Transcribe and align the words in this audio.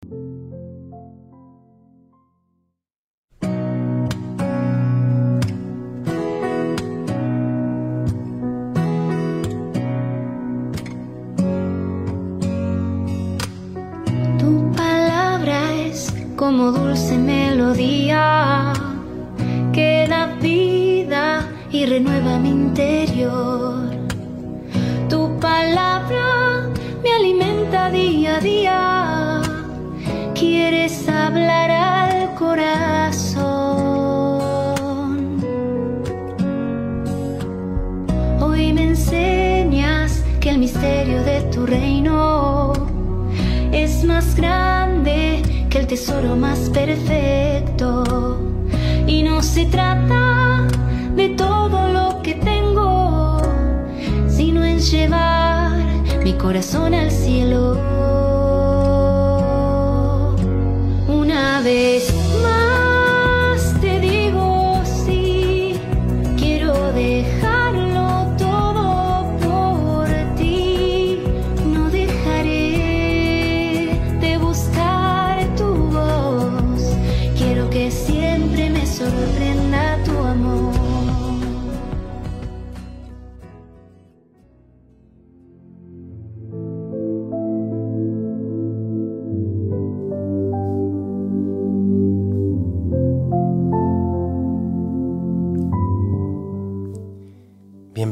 Tu 0.00 0.12
palabra 14.74 15.74
es 15.74 16.14
como 16.34 16.72
dulce 16.72 17.18
melodía 17.18 18.72
que 19.74 20.06
da 20.08 20.26
vida 20.40 21.46
y 21.70 21.84
renueva 21.84 22.38
mi 22.38 22.48
interior. 22.48 23.90
Tu 25.10 25.38
palabra 25.38 26.70
me 27.02 27.12
alimenta 27.12 27.90
día 27.90 28.36
a 28.36 28.40
día. 28.40 29.19
Quieres 30.40 31.06
hablar 31.06 31.70
al 31.70 32.34
corazón. 32.34 33.44
Hoy 38.40 38.72
me 38.72 38.84
enseñas 38.84 40.24
que 40.40 40.48
el 40.48 40.58
misterio 40.58 41.22
de 41.24 41.42
tu 41.52 41.66
reino 41.66 42.72
es 43.70 44.02
más 44.04 44.34
grande 44.34 45.42
que 45.68 45.80
el 45.80 45.86
tesoro 45.86 46.36
más 46.36 46.70
perfecto. 46.70 48.40
Y 49.06 49.22
no 49.22 49.42
se 49.42 49.66
trata 49.66 50.66
de 51.16 51.28
todo 51.36 51.86
lo 51.90 52.22
que 52.22 52.36
tengo, 52.36 53.42
sino 54.26 54.64
en 54.64 54.78
llevar 54.78 55.76
mi 56.24 56.32
corazón 56.32 56.94
al 56.94 57.10
cielo. 57.10 58.29
Una 61.60 61.68
vez 61.68 62.19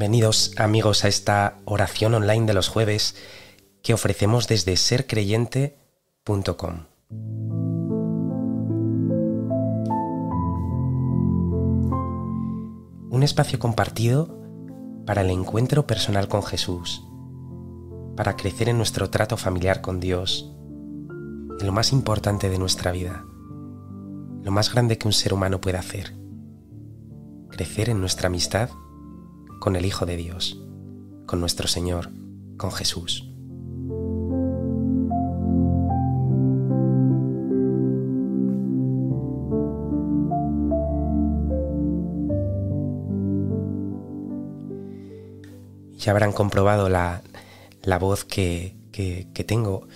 Bienvenidos 0.08 0.52
amigos 0.56 1.04
a 1.04 1.08
esta 1.08 1.58
oración 1.66 2.14
online 2.14 2.46
de 2.46 2.54
los 2.54 2.68
jueves 2.68 3.14
que 3.82 3.92
ofrecemos 3.92 4.48
desde 4.48 4.74
sercreyente.com. 4.78 6.86
Un 13.10 13.22
espacio 13.22 13.58
compartido 13.58 14.34
para 15.04 15.20
el 15.20 15.28
encuentro 15.28 15.86
personal 15.86 16.26
con 16.26 16.42
Jesús, 16.42 17.04
para 18.16 18.34
crecer 18.34 18.70
en 18.70 18.78
nuestro 18.78 19.10
trato 19.10 19.36
familiar 19.36 19.82
con 19.82 20.00
Dios, 20.00 20.50
en 21.60 21.66
lo 21.66 21.72
más 21.72 21.92
importante 21.92 22.48
de 22.48 22.58
nuestra 22.58 22.92
vida, 22.92 23.26
lo 24.42 24.52
más 24.52 24.72
grande 24.72 24.96
que 24.96 25.06
un 25.06 25.12
ser 25.12 25.34
humano 25.34 25.60
puede 25.60 25.76
hacer, 25.76 26.14
crecer 27.50 27.90
en 27.90 28.00
nuestra 28.00 28.28
amistad 28.28 28.70
con 29.60 29.76
el 29.76 29.84
Hijo 29.84 30.06
de 30.06 30.16
Dios, 30.16 30.60
con 31.26 31.40
nuestro 31.40 31.68
Señor, 31.68 32.10
con 32.56 32.72
Jesús. 32.72 33.24
Ya 45.98 46.12
habrán 46.12 46.32
comprobado 46.32 46.88
la, 46.88 47.22
la 47.82 47.98
voz 47.98 48.24
que, 48.24 48.76
que- 48.92 49.26
tengo. 49.44 49.88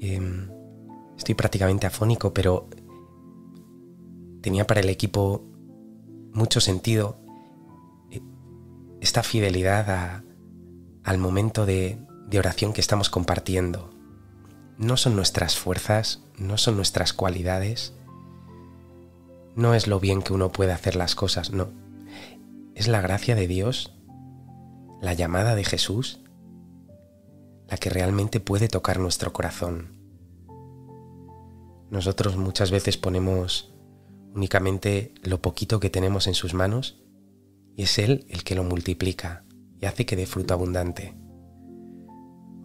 Em, 0.00 0.48
estoy 1.16 1.34
prácticamente 1.34 1.86
afónico, 1.86 2.32
pero 2.32 2.68
tenía 4.40 4.66
para 4.66 4.80
el 4.80 4.88
equipo 4.88 5.42
mucho 6.32 6.60
sentido 6.60 7.18
esta 9.06 9.22
fidelidad 9.22 10.24
al 11.04 11.18
momento 11.18 11.64
de 11.64 11.96
oración 12.36 12.72
que 12.72 12.80
estamos 12.80 13.08
compartiendo. 13.08 13.90
No 14.78 14.96
son 14.96 15.14
nuestras 15.14 15.56
fuerzas, 15.56 16.24
no 16.38 16.58
son 16.58 16.74
nuestras 16.74 17.12
cualidades, 17.12 17.94
no 19.54 19.74
es 19.74 19.86
lo 19.86 20.00
bien 20.00 20.22
que 20.22 20.32
uno 20.32 20.50
puede 20.50 20.72
hacer 20.72 20.96
las 20.96 21.14
cosas, 21.14 21.52
no. 21.52 21.68
Es 22.74 22.88
la 22.88 23.00
gracia 23.00 23.36
de 23.36 23.46
Dios, 23.46 23.94
la 25.00 25.14
llamada 25.14 25.54
de 25.54 25.62
Jesús, 25.62 26.18
la 27.68 27.76
que 27.76 27.90
realmente 27.90 28.40
puede 28.40 28.66
tocar 28.66 28.98
nuestro 28.98 29.32
corazón. 29.32 30.00
Nosotros 31.90 32.36
muchas 32.36 32.72
veces 32.72 32.96
ponemos 32.96 33.72
únicamente 34.34 35.14
lo 35.22 35.40
poquito 35.40 35.78
que 35.78 35.90
tenemos 35.90 36.26
en 36.26 36.34
sus 36.34 36.54
manos 36.54 37.05
y 37.76 37.82
es 37.82 37.98
Él 37.98 38.26
el 38.28 38.42
que 38.42 38.54
lo 38.54 38.64
multiplica 38.64 39.44
y 39.80 39.86
hace 39.86 40.06
que 40.06 40.16
dé 40.16 40.26
fruto 40.26 40.54
abundante. 40.54 41.14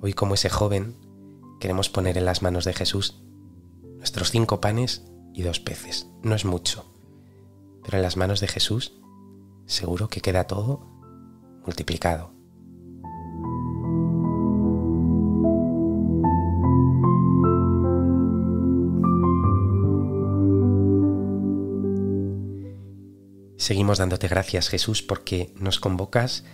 Hoy 0.02 0.14
como 0.14 0.34
ese 0.34 0.50
joven 0.50 0.98
queremos 1.60 1.90
poner 1.90 2.18
en 2.18 2.26
las 2.26 2.42
manos 2.42 2.66
de 2.66 2.74
Jesús 2.74 3.22
nuestros 3.98 4.32
cinco 4.32 4.62
panes 4.62 5.04
y 5.34 5.44
dos 5.44 5.60
peces. 5.60 6.08
No 6.24 6.34
es 6.34 6.46
mucho, 6.46 6.92
pero 7.84 7.98
en 7.98 8.04
las 8.04 8.18
manos 8.18 8.40
de 8.40 8.48
Jesús 8.48 9.00
seguro 9.66 10.08
que 10.08 10.22
queda 10.22 10.46
todo 10.46 10.88
multiplicado. 11.66 12.34
Seguimos 23.62 24.00
dándote 24.00 24.28
gracias 24.28 24.70
Jesús 24.70 25.04
porque 25.04 25.54
nos 25.56 25.80
convocas 25.80 26.46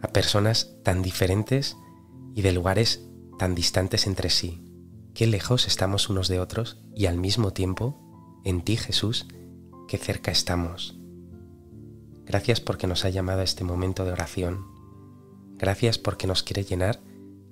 a 0.00 0.06
personas 0.12 0.76
tan 0.84 1.02
diferentes 1.02 1.76
y 2.36 2.42
de 2.42 2.52
lugares 2.52 3.04
tan 3.36 3.56
distantes 3.56 4.06
entre 4.06 4.30
sí. 4.30 4.62
Qué 5.12 5.26
lejos 5.26 5.66
estamos 5.66 6.08
unos 6.08 6.28
de 6.28 6.38
otros 6.38 6.80
y 6.94 7.06
al 7.06 7.16
mismo 7.16 7.52
tiempo, 7.52 7.98
en 8.44 8.62
ti 8.62 8.76
Jesús, 8.76 9.26
qué 9.88 9.98
cerca 9.98 10.30
estamos. 10.30 11.00
Gracias 12.26 12.60
porque 12.60 12.86
nos 12.86 13.04
ha 13.04 13.08
llamado 13.08 13.40
a 13.40 13.44
este 13.44 13.64
momento 13.64 14.04
de 14.04 14.12
oración. 14.12 14.68
Gracias 15.58 15.98
porque 15.98 16.28
nos 16.28 16.44
quiere 16.44 16.62
llenar 16.62 17.00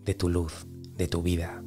de 0.05 0.15
tu 0.15 0.28
luz, 0.28 0.69
de 0.95 1.09
tu 1.09 1.22
vida. 1.22 1.65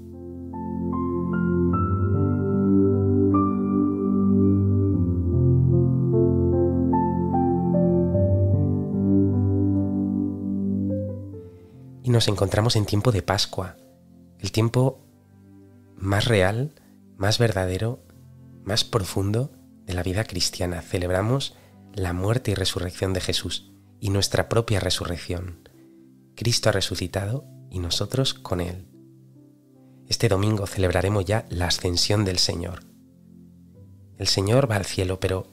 Nos 12.12 12.28
encontramos 12.28 12.76
en 12.76 12.86
tiempo 12.86 13.14
de 13.14 13.22
Pascua, 13.22 13.78
el 14.38 14.52
tiempo 14.52 15.00
más 15.96 16.26
real, 16.26 16.74
más 17.16 17.40
verdadero, 17.40 18.04
más 18.66 18.84
profundo 18.84 19.50
de 19.86 19.94
la 19.94 20.04
vida 20.04 20.26
cristiana. 20.26 20.82
Celebramos 20.82 21.56
la 21.94 22.12
muerte 22.12 22.52
y 22.52 22.54
resurrección 22.54 23.14
de 23.14 23.22
Jesús 23.22 23.72
y 24.02 24.10
nuestra 24.10 24.50
propia 24.50 24.82
resurrección. 24.82 25.70
Cristo 26.36 26.68
ha 26.68 26.74
resucitado 26.74 27.46
y 27.70 27.80
nosotros 27.80 28.34
con 28.34 28.60
Él. 28.60 28.90
Este 30.10 30.28
domingo 30.28 30.68
celebraremos 30.68 31.24
ya 31.24 31.46
la 31.50 31.68
ascensión 31.68 32.26
del 32.26 32.40
Señor. 32.40 32.84
El 34.18 34.28
Señor 34.28 34.70
va 34.70 34.76
al 34.76 34.86
cielo, 34.86 35.22
pero 35.22 35.48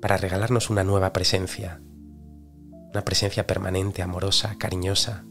para 0.00 0.16
regalarnos 0.16 0.70
una 0.70 0.84
nueva 0.84 1.12
presencia, 1.12 1.82
una 2.92 3.04
presencia 3.04 3.46
permanente, 3.46 4.02
amorosa, 4.02 4.56
cariñosa. 4.58 5.24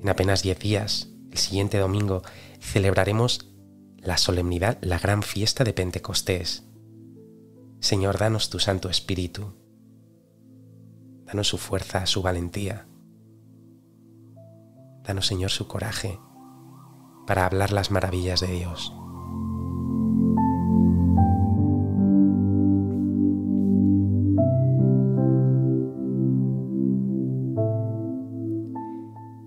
En 0.00 0.08
apenas 0.08 0.42
diez 0.42 0.58
días, 0.58 1.10
el 1.30 1.38
siguiente 1.38 1.78
domingo, 1.78 2.22
celebraremos 2.60 3.50
la 3.98 4.16
solemnidad, 4.16 4.78
la 4.80 4.98
gran 4.98 5.22
fiesta 5.22 5.64
de 5.64 5.72
Pentecostés. 5.72 6.64
Señor, 7.80 8.18
danos 8.18 8.48
tu 8.50 8.60
Santo 8.60 8.88
Espíritu. 8.88 9.54
Danos 11.24 11.48
su 11.48 11.58
fuerza, 11.58 12.06
su 12.06 12.22
valentía. 12.22 12.86
Danos, 15.02 15.26
Señor, 15.26 15.50
su 15.50 15.66
coraje. 15.66 16.18
para 17.26 17.46
hablar 17.46 17.72
las 17.72 17.90
maravillas 17.90 18.40
de 18.40 18.48
Dios. 18.48 18.92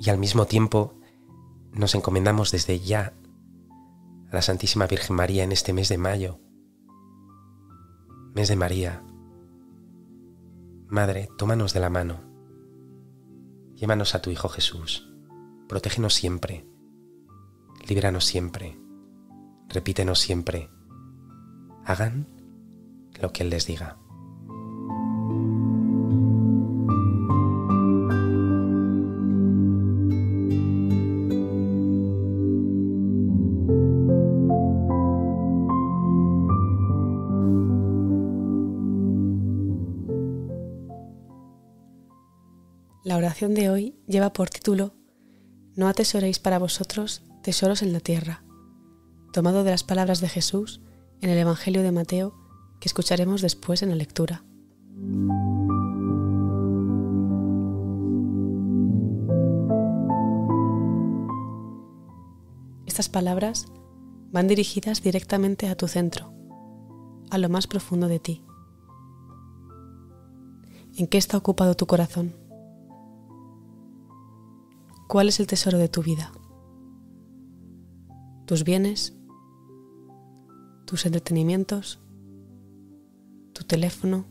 Y 0.07 0.09
al 0.09 0.19
mismo 0.19 0.45
tiempo 0.45 0.93
nos 1.73 1.93
encomendamos 1.93 2.49
desde 2.53 2.79
ya 2.79 3.13
a 4.31 4.33
la 4.33 4.41
Santísima 4.41 4.87
Virgen 4.87 5.17
María 5.17 5.43
en 5.43 5.51
este 5.51 5.73
mes 5.73 5.89
de 5.89 5.97
mayo. 5.97 6.39
Mes 8.33 8.47
de 8.47 8.55
María. 8.55 9.03
Madre, 10.87 11.27
tómanos 11.37 11.73
de 11.73 11.81
la 11.81 11.89
mano. 11.89 12.21
Llévanos 13.75 14.15
a 14.15 14.21
tu 14.21 14.29
Hijo 14.29 14.47
Jesús. 14.47 15.13
Protégenos 15.67 16.13
siempre. 16.13 16.65
Líbranos 17.85 18.23
siempre. 18.23 18.79
Repítenos 19.67 20.19
siempre. 20.19 20.69
Hagan 21.83 22.29
lo 23.21 23.33
que 23.33 23.43
Él 23.43 23.49
les 23.49 23.67
diga. 23.67 23.97
De 43.39 43.69
hoy 43.69 43.95
lleva 44.07 44.33
por 44.33 44.49
título 44.49 44.95
No 45.75 45.87
atesoréis 45.87 46.39
para 46.39 46.57
vosotros 46.57 47.21
tesoros 47.43 47.83
en 47.83 47.93
la 47.93 47.99
tierra, 47.99 48.43
tomado 49.31 49.63
de 49.63 49.69
las 49.69 49.83
palabras 49.83 50.21
de 50.21 50.27
Jesús 50.27 50.81
en 51.21 51.29
el 51.29 51.37
Evangelio 51.37 51.83
de 51.83 51.91
Mateo 51.91 52.33
que 52.81 52.87
escucharemos 52.87 53.43
después 53.43 53.83
en 53.83 53.89
la 53.89 53.95
lectura. 53.95 54.43
Estas 62.87 63.07
palabras 63.07 63.67
van 64.31 64.47
dirigidas 64.47 65.03
directamente 65.03 65.67
a 65.67 65.75
tu 65.75 65.87
centro, 65.87 66.33
a 67.29 67.37
lo 67.37 67.49
más 67.49 67.67
profundo 67.67 68.07
de 68.07 68.19
ti. 68.19 68.43
¿En 70.97 71.05
qué 71.05 71.19
está 71.19 71.37
ocupado 71.37 71.75
tu 71.75 71.85
corazón? 71.85 72.46
¿Cuál 75.07 75.29
es 75.29 75.39
el 75.39 75.47
tesoro 75.47 75.77
de 75.77 75.87
tu 75.87 76.03
vida? 76.03 76.33
¿Tus 78.45 78.65
bienes? 78.65 79.15
¿Tus 80.85 81.05
entretenimientos? 81.05 82.01
¿Tu 83.53 83.63
teléfono? 83.63 84.25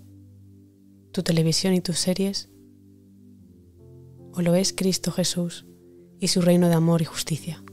¿Tu 1.12 1.23
televisión 1.23 1.73
y 1.73 1.81
tus 1.81 1.96
series? 1.96 2.50
¿O 4.34 4.43
lo 4.43 4.55
es 4.55 4.75
Cristo 4.75 5.12
Jesús 5.12 5.67
y 6.20 6.28
su 6.28 6.43
reino 6.43 6.69
de 6.69 6.75
amor 6.75 7.00
y 7.00 7.06
justicia? 7.06 7.64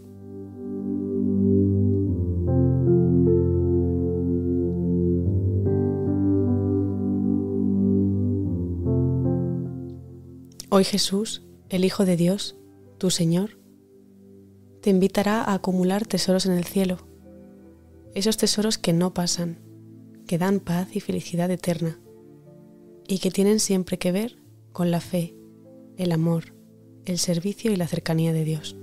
Hoy 10.69 10.85
Jesús, 10.85 11.43
el 11.67 11.83
Hijo 11.83 12.05
de 12.05 12.15
Dios, 12.15 12.55
tu 13.03 13.09
Señor, 13.09 13.57
te 14.79 14.89
invitará 14.89 15.43
a 15.43 15.55
acumular 15.55 16.07
tesoros 16.07 16.45
en 16.45 16.53
el 16.53 16.63
cielo, 16.63 17.05
esos 18.15 18.37
tesoros 18.37 18.77
que 18.77 18.93
no 18.93 19.13
pasan, 19.13 19.59
que 20.25 20.37
dan 20.37 20.61
paz 20.61 20.95
y 20.95 21.01
felicidad 21.01 21.51
eterna, 21.51 21.99
y 23.05 23.19
que 23.19 23.29
tienen 23.29 23.59
siempre 23.59 23.99
que 23.99 24.13
ver 24.13 24.37
con 24.71 24.89
la 24.89 25.01
fe, 25.01 25.35
el 25.97 26.13
amor, 26.13 26.55
el 27.03 27.17
servicio 27.19 27.73
y 27.73 27.75
la 27.75 27.87
cercanía 27.87 28.31
de 28.31 28.45
Dios. 28.45 28.77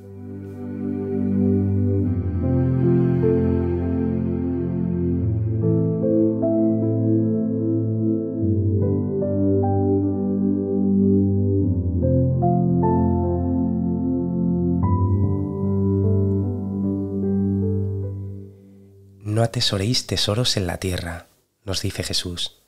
Atesoréis 19.50 20.06
tesoros 20.06 20.56
en 20.56 20.68
la 20.68 20.78
tierra, 20.78 21.26
nos 21.64 21.82
dice 21.82 22.04
Jesús. 22.04 22.62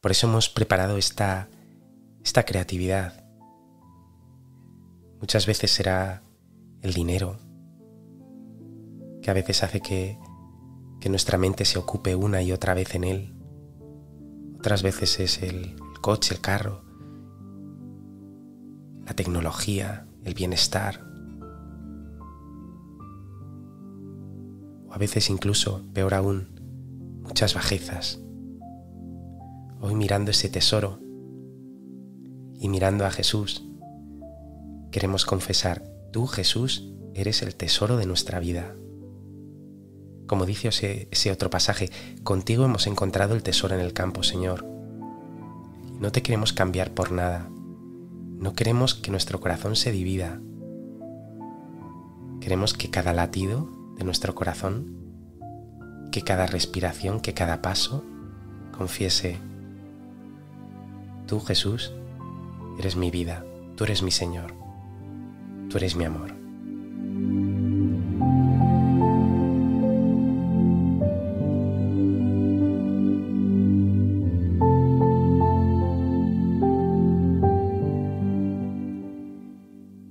Por 0.00 0.10
eso 0.10 0.26
hemos 0.26 0.48
preparado 0.48 0.96
esta, 0.96 1.48
esta 2.24 2.42
creatividad. 2.44 3.24
Muchas 5.20 5.46
veces 5.46 5.70
será 5.70 6.24
el 6.82 6.92
dinero, 6.92 7.38
que 9.22 9.30
a 9.30 9.34
veces 9.34 9.62
hace 9.62 9.80
que, 9.80 10.18
que 11.00 11.08
nuestra 11.08 11.38
mente 11.38 11.64
se 11.64 11.78
ocupe 11.78 12.16
una 12.16 12.42
y 12.42 12.50
otra 12.50 12.74
vez 12.74 12.96
en 12.96 13.04
él. 13.04 13.36
Otras 14.58 14.82
veces 14.82 15.20
es 15.20 15.40
el, 15.44 15.76
el 15.92 16.00
coche, 16.00 16.34
el 16.34 16.40
carro, 16.40 16.82
la 19.06 19.14
tecnología, 19.14 20.04
el 20.24 20.34
bienestar. 20.34 21.00
A 24.96 24.98
veces 24.98 25.28
incluso, 25.28 25.82
peor 25.92 26.14
aún, 26.14 26.48
muchas 27.22 27.52
bajezas. 27.52 28.18
Hoy 29.78 29.94
mirando 29.94 30.30
ese 30.30 30.48
tesoro 30.48 31.00
y 32.58 32.70
mirando 32.70 33.04
a 33.04 33.10
Jesús, 33.10 33.62
queremos 34.90 35.26
confesar, 35.26 35.84
tú 36.12 36.26
Jesús 36.26 36.94
eres 37.12 37.42
el 37.42 37.56
tesoro 37.56 37.98
de 37.98 38.06
nuestra 38.06 38.40
vida. 38.40 38.74
Como 40.26 40.46
dice 40.46 40.70
ese, 41.10 41.30
otro 41.30 41.50
pasaje, 41.50 41.90
contigo 42.22 42.64
hemos 42.64 42.86
encontrado 42.86 43.34
el 43.34 43.42
tesoro 43.42 43.74
en 43.74 43.82
el 43.82 43.92
campo, 43.92 44.22
Señor. 44.22 44.64
No 46.00 46.10
te 46.10 46.22
queremos 46.22 46.54
cambiar 46.54 46.94
por 46.94 47.12
nada. 47.12 47.50
No 47.50 48.54
queremos 48.54 48.94
que 48.94 49.10
nuestro 49.10 49.40
corazón 49.40 49.76
se 49.76 49.92
divida. 49.92 50.40
Queremos 52.40 52.72
que 52.72 52.88
cada 52.88 53.12
latido 53.12 53.75
de 53.96 54.04
nuestro 54.04 54.34
corazón, 54.34 54.96
que 56.12 56.22
cada 56.22 56.46
respiración, 56.46 57.20
que 57.20 57.34
cada 57.34 57.62
paso 57.62 58.04
confiese, 58.76 59.38
tú 61.26 61.40
Jesús, 61.40 61.92
eres 62.78 62.96
mi 62.96 63.10
vida, 63.10 63.44
tú 63.76 63.84
eres 63.84 64.02
mi 64.02 64.10
Señor, 64.10 64.54
tú 65.68 65.78
eres 65.78 65.96
mi 65.96 66.04
amor. 66.04 66.34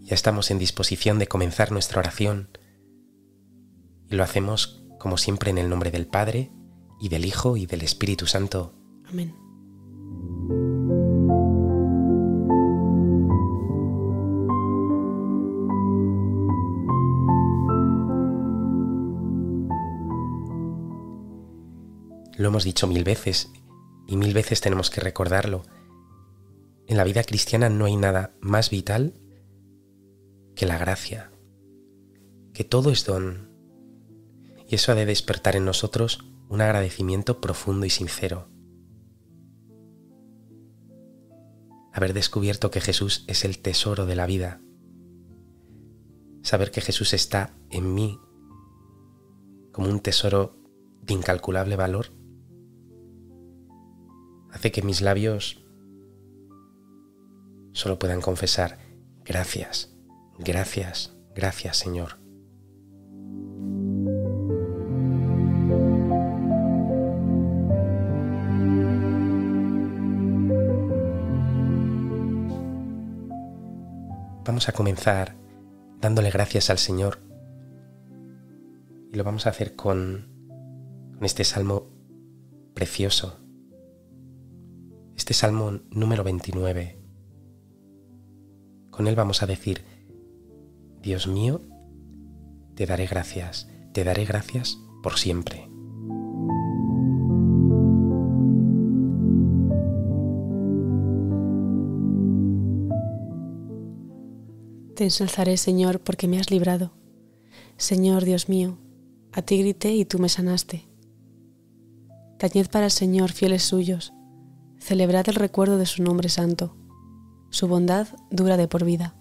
Ya 0.01 0.13
estamos 0.13 0.51
en 0.51 0.59
disposición 0.59 1.17
de 1.17 1.27
comenzar 1.27 1.71
nuestra 1.71 1.99
oración 1.99 2.47
y 4.09 4.15
lo 4.15 4.23
hacemos 4.23 4.83
como 4.99 5.17
siempre 5.17 5.51
en 5.51 5.57
el 5.57 5.69
nombre 5.69 5.91
del 5.91 6.07
Padre 6.07 6.51
y 6.99 7.09
del 7.09 7.25
Hijo 7.25 7.57
y 7.57 7.65
del 7.65 7.81
Espíritu 7.81 8.25
Santo. 8.27 8.73
Amén. 9.07 9.35
Lo 22.37 22.49
hemos 22.49 22.65
dicho 22.65 22.85
mil 22.87 23.03
veces 23.03 23.49
y 24.07 24.17
mil 24.17 24.33
veces 24.33 24.59
tenemos 24.59 24.89
que 24.89 25.01
recordarlo. 25.01 25.63
En 26.87 26.97
la 26.97 27.03
vida 27.03 27.23
cristiana 27.23 27.69
no 27.69 27.85
hay 27.85 27.95
nada 27.95 28.35
más 28.41 28.69
vital 28.69 29.13
que 30.55 30.65
la 30.65 30.77
gracia, 30.77 31.31
que 32.53 32.63
todo 32.63 32.91
es 32.91 33.05
don. 33.05 33.44
Y 34.67 34.75
eso 34.75 34.91
ha 34.91 34.95
de 34.95 35.05
despertar 35.05 35.55
en 35.55 35.65
nosotros 35.65 36.25
un 36.49 36.61
agradecimiento 36.61 37.41
profundo 37.41 37.85
y 37.85 37.89
sincero. 37.89 38.47
Haber 41.93 42.13
descubierto 42.13 42.71
que 42.71 42.81
Jesús 42.81 43.23
es 43.27 43.45
el 43.45 43.59
tesoro 43.59 44.05
de 44.05 44.15
la 44.15 44.25
vida. 44.25 44.61
Saber 46.41 46.71
que 46.71 46.81
Jesús 46.81 47.13
está 47.13 47.53
en 47.69 47.93
mí 47.93 48.19
como 49.71 49.89
un 49.89 49.99
tesoro 49.99 50.57
de 51.01 51.13
incalculable 51.13 51.75
valor 51.75 52.07
hace 54.55 54.71
que 54.71 54.81
mis 54.81 55.01
labios 55.01 55.61
solo 57.73 57.99
puedan 57.99 58.21
confesar 58.21 58.79
gracias, 59.25 59.93
gracias, 60.39 61.13
gracias 61.35 61.77
Señor. 61.77 62.24
Vamos 74.45 74.69
a 74.69 74.73
comenzar 74.73 75.35
dándole 75.99 76.29
gracias 76.29 76.69
al 76.69 76.77
Señor. 76.77 77.19
Y 79.11 79.17
lo 79.17 79.23
vamos 79.23 79.47
a 79.47 79.49
hacer 79.49 79.75
con, 79.75 80.27
este 81.21 81.43
salmo 81.43 81.87
precioso. 82.73 83.39
Este 85.15 85.33
salmo 85.33 85.79
número 85.89 86.23
29. 86.23 86.99
Con 88.91 89.07
él 89.07 89.15
vamos 89.15 89.41
a 89.41 89.47
decir, 89.47 89.83
Dios 91.01 91.27
mío, 91.27 91.61
te 92.75 92.85
daré 92.85 93.07
gracias, 93.07 93.67
te 93.93 94.03
daré 94.03 94.25
gracias 94.25 94.77
por 95.01 95.17
siempre. 95.17 95.74
Te 104.95 105.03
ensalzaré, 105.03 105.57
Señor, 105.57 105.99
porque 105.99 106.29
me 106.29 106.39
has 106.39 106.49
librado. 106.49 106.93
Señor 107.75 108.23
Dios 108.23 108.47
mío, 108.47 108.77
a 109.33 109.41
ti 109.41 109.57
grité 109.57 109.93
y 109.93 110.05
tú 110.05 110.19
me 110.19 110.29
sanaste. 110.29 110.87
Tañed 112.39 112.69
para 112.69 112.85
el 112.85 112.91
Señor, 112.91 113.33
fieles 113.33 113.63
suyos, 113.63 114.13
celebrad 114.79 115.27
el 115.27 115.35
recuerdo 115.35 115.77
de 115.77 115.85
su 115.85 116.01
nombre 116.01 116.29
santo. 116.29 116.77
Su 117.49 117.67
bondad 117.67 118.07
dura 118.31 118.55
de 118.55 118.69
por 118.69 118.85
vida. 118.85 119.15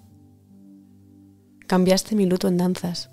Cambiaste 1.67 2.15
mi 2.15 2.27
luto 2.27 2.47
en 2.47 2.57
danzas, 2.57 3.11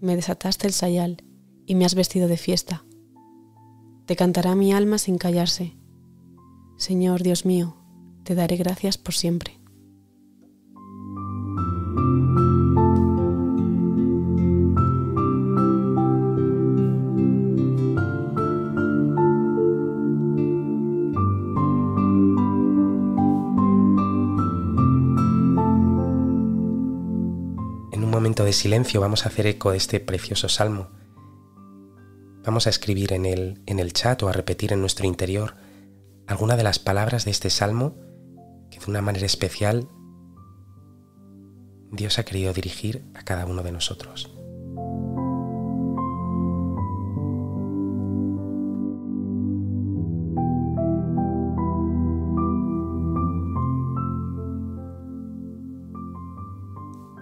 me 0.00 0.16
desataste 0.16 0.66
el 0.66 0.72
sayal 0.72 1.22
y 1.64 1.76
me 1.76 1.84
has 1.84 1.94
vestido 1.94 2.26
de 2.26 2.38
fiesta. 2.38 2.84
Te 4.06 4.16
cantará 4.16 4.56
mi 4.56 4.72
alma 4.72 4.98
sin 4.98 5.16
callarse. 5.16 5.76
Señor 6.76 7.22
Dios 7.22 7.46
mío, 7.46 7.76
te 8.24 8.34
daré 8.34 8.56
gracias 8.56 8.98
por 8.98 9.14
siempre. 9.14 9.61
De 28.52 28.58
silencio 28.58 29.00
vamos 29.00 29.24
a 29.24 29.30
hacer 29.30 29.46
eco 29.46 29.70
de 29.70 29.78
este 29.78 29.98
precioso 29.98 30.46
salmo. 30.46 30.90
Vamos 32.44 32.66
a 32.66 32.70
escribir 32.70 33.14
en 33.14 33.24
el, 33.24 33.62
en 33.64 33.78
el 33.78 33.94
chat 33.94 34.22
o 34.22 34.28
a 34.28 34.32
repetir 34.32 34.74
en 34.74 34.80
nuestro 34.82 35.06
interior 35.06 35.54
alguna 36.26 36.54
de 36.54 36.62
las 36.62 36.78
palabras 36.78 37.24
de 37.24 37.30
este 37.30 37.48
salmo 37.48 37.96
que 38.70 38.78
de 38.78 38.90
una 38.90 39.00
manera 39.00 39.24
especial 39.24 39.88
Dios 41.92 42.18
ha 42.18 42.24
querido 42.24 42.52
dirigir 42.52 43.06
a 43.14 43.22
cada 43.22 43.46
uno 43.46 43.62
de 43.62 43.72
nosotros. 43.72 44.30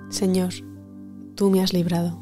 Señor, 0.08 0.69
tú 1.40 1.49
me 1.49 1.62
has 1.62 1.73
librado. 1.73 2.18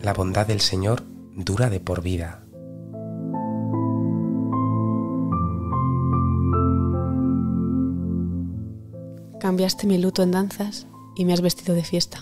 La 0.00 0.14
bondad 0.14 0.46
del 0.46 0.60
Señor 0.60 1.02
dura 1.34 1.68
de 1.68 1.80
por 1.80 2.00
vida. 2.00 2.44
Cambiaste 9.40 9.88
mi 9.88 9.98
luto 9.98 10.22
en 10.22 10.30
danzas 10.30 10.86
y 11.16 11.24
me 11.24 11.32
has 11.32 11.40
vestido 11.40 11.74
de 11.74 11.82
fiesta. 11.82 12.18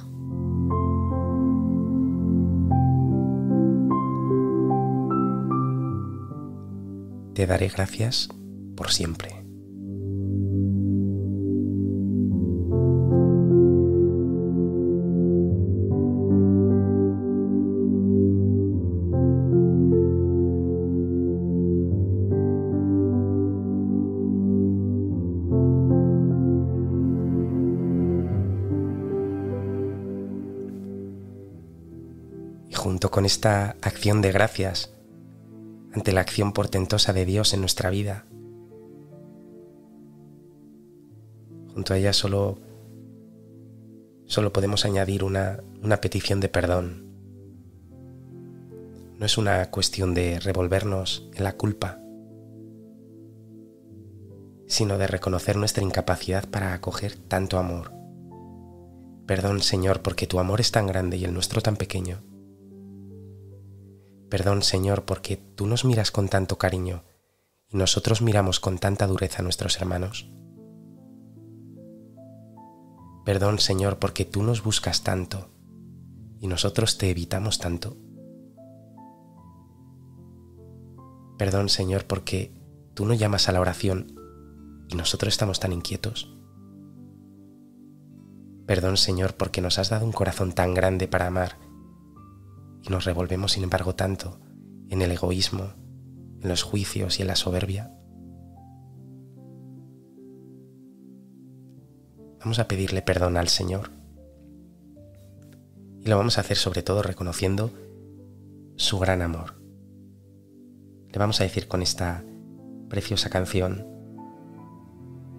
Te 7.34 7.46
daré 7.46 7.68
gracias 7.68 8.30
por 8.76 8.92
siempre. 8.92 9.46
Junto 32.72 33.10
con 33.10 33.24
esta 33.24 33.76
acción 33.82 34.22
de 34.22 34.30
gracias 34.30 34.92
ante 35.92 36.12
la 36.12 36.20
acción 36.20 36.52
portentosa 36.52 37.12
de 37.12 37.24
Dios 37.24 37.52
en 37.52 37.60
nuestra 37.60 37.90
vida, 37.90 38.26
Junto 41.76 41.92
a 41.92 41.98
ella 41.98 42.14
solo, 42.14 42.58
solo 44.24 44.50
podemos 44.50 44.86
añadir 44.86 45.22
una, 45.22 45.62
una 45.82 46.00
petición 46.00 46.40
de 46.40 46.48
perdón. 46.48 47.04
No 49.18 49.26
es 49.26 49.36
una 49.36 49.70
cuestión 49.70 50.14
de 50.14 50.40
revolvernos 50.40 51.28
en 51.34 51.44
la 51.44 51.58
culpa, 51.58 52.00
sino 54.66 54.96
de 54.96 55.06
reconocer 55.06 55.58
nuestra 55.58 55.84
incapacidad 55.84 56.48
para 56.48 56.72
acoger 56.72 57.14
tanto 57.14 57.58
amor. 57.58 57.92
Perdón, 59.26 59.60
Señor, 59.60 60.00
porque 60.00 60.26
tu 60.26 60.38
amor 60.38 60.62
es 60.62 60.72
tan 60.72 60.86
grande 60.86 61.18
y 61.18 61.24
el 61.26 61.34
nuestro 61.34 61.60
tan 61.60 61.76
pequeño. 61.76 62.22
Perdón, 64.30 64.62
Señor, 64.62 65.04
porque 65.04 65.36
tú 65.36 65.66
nos 65.66 65.84
miras 65.84 66.10
con 66.10 66.30
tanto 66.30 66.56
cariño 66.56 67.04
y 67.68 67.76
nosotros 67.76 68.22
miramos 68.22 68.60
con 68.60 68.78
tanta 68.78 69.06
dureza 69.06 69.40
a 69.40 69.42
nuestros 69.42 69.76
hermanos. 69.76 70.30
Perdón, 73.26 73.58
Señor, 73.58 73.98
porque 73.98 74.24
tú 74.24 74.44
nos 74.44 74.62
buscas 74.62 75.02
tanto 75.02 75.50
y 76.38 76.46
nosotros 76.46 76.96
te 76.96 77.10
evitamos 77.10 77.58
tanto. 77.58 77.96
Perdón, 81.36 81.68
Señor, 81.68 82.06
porque 82.06 82.54
tú 82.94 83.04
no 83.04 83.14
llamas 83.14 83.48
a 83.48 83.52
la 83.52 83.60
oración 83.60 84.14
y 84.88 84.94
nosotros 84.94 85.34
estamos 85.34 85.58
tan 85.58 85.72
inquietos. 85.72 86.32
Perdón, 88.64 88.96
Señor, 88.96 89.34
porque 89.34 89.60
nos 89.60 89.80
has 89.80 89.90
dado 89.90 90.06
un 90.06 90.12
corazón 90.12 90.52
tan 90.52 90.72
grande 90.72 91.08
para 91.08 91.26
amar 91.26 91.58
y 92.84 92.90
nos 92.90 93.06
revolvemos, 93.06 93.52
sin 93.52 93.64
embargo, 93.64 93.96
tanto 93.96 94.38
en 94.88 95.02
el 95.02 95.10
egoísmo, 95.10 95.74
en 96.42 96.48
los 96.48 96.62
juicios 96.62 97.18
y 97.18 97.22
en 97.22 97.28
la 97.28 97.36
soberbia. 97.36 97.92
Vamos 102.46 102.60
a 102.60 102.68
pedirle 102.68 103.02
perdón 103.02 103.36
al 103.38 103.48
Señor. 103.48 103.90
Y 106.00 106.08
lo 106.08 106.16
vamos 106.16 106.38
a 106.38 106.42
hacer 106.42 106.56
sobre 106.56 106.84
todo 106.84 107.02
reconociendo 107.02 107.72
su 108.76 109.00
gran 109.00 109.20
amor. 109.20 109.60
Le 111.08 111.18
vamos 111.18 111.40
a 111.40 111.42
decir 111.42 111.66
con 111.66 111.82
esta 111.82 112.22
preciosa 112.88 113.30
canción, 113.30 113.84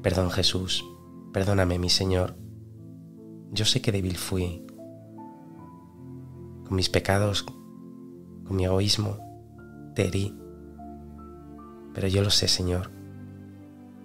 Perdón 0.04 0.32
Jesús, 0.32 0.84
perdóname 1.32 1.80
mi 1.80 1.90
Señor, 1.90 2.36
yo 3.54 3.64
sé 3.64 3.82
que 3.82 3.94
débil 3.94 4.18
fui, 4.18 4.68
con 6.66 6.76
mis 6.76 6.90
pecados, 6.90 7.44
con 7.44 8.54
mi 8.54 8.66
egoísmo, 8.66 9.18
te 9.96 10.08
herí, 10.08 10.38
pero 11.94 12.10
yo 12.10 12.22
lo 12.22 12.32
sé 12.32 12.50
Señor, 12.50 12.92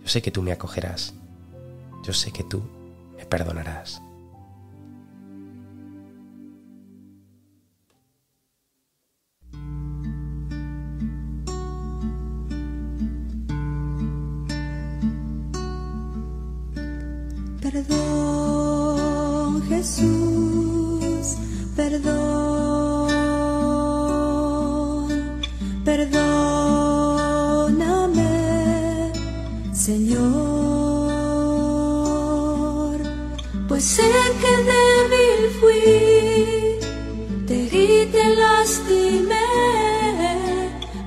yo 0.01 0.07
sé 0.07 0.23
que 0.23 0.31
tú 0.31 0.41
me 0.41 0.53
acogerás, 0.53 1.15
yo 2.05 2.13
sé 2.13 2.31
que 2.31 2.45
tú 2.45 2.63
perdonarás. 3.33 4.03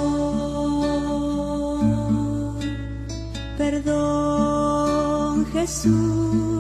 Perdón, 3.58 5.46
Jesús. 5.54 6.51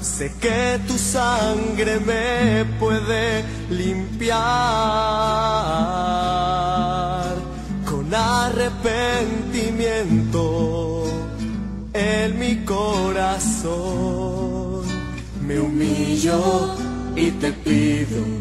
Sé 0.00 0.32
que 0.40 0.80
tu 0.88 0.96
sangre 0.96 2.00
me 2.00 2.64
puede 2.78 3.44
limpiar 3.68 4.40
con 7.84 8.14
arrepentimiento 8.14 11.04
en 11.92 12.38
mi 12.38 12.64
corazón. 12.64 13.68
Me 15.46 15.60
humillo 15.60 16.74
y 17.14 17.30
te 17.32 17.52
pido 17.52 18.39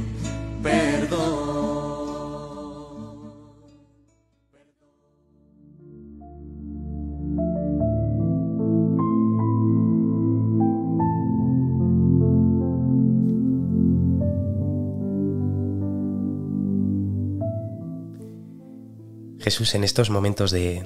Jesús, 19.39 19.73
en 19.73 19.85
estos 19.85 20.09
momentos 20.09 20.51
de, 20.51 20.85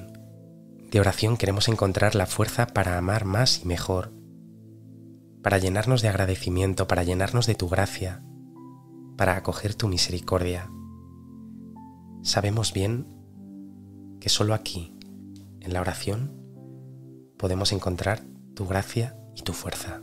de 0.90 1.00
oración 1.00 1.36
queremos 1.36 1.68
encontrar 1.68 2.14
la 2.14 2.26
fuerza 2.26 2.68
para 2.68 2.96
amar 2.96 3.24
más 3.24 3.62
y 3.62 3.66
mejor, 3.66 4.12
para 5.42 5.58
llenarnos 5.58 6.02
de 6.02 6.08
agradecimiento, 6.08 6.86
para 6.86 7.02
llenarnos 7.02 7.46
de 7.46 7.56
tu 7.56 7.68
gracia, 7.68 8.22
para 9.16 9.36
acoger 9.36 9.74
tu 9.74 9.88
misericordia. 9.88 10.70
Sabemos 12.22 12.72
bien 12.72 13.08
que 14.20 14.28
solo 14.28 14.54
aquí, 14.54 14.96
en 15.60 15.72
la 15.72 15.80
oración, 15.80 16.40
podemos 17.36 17.72
encontrar 17.72 18.22
tu 18.54 18.66
gracia 18.66 19.16
y 19.34 19.42
tu 19.42 19.52
fuerza. 19.52 20.00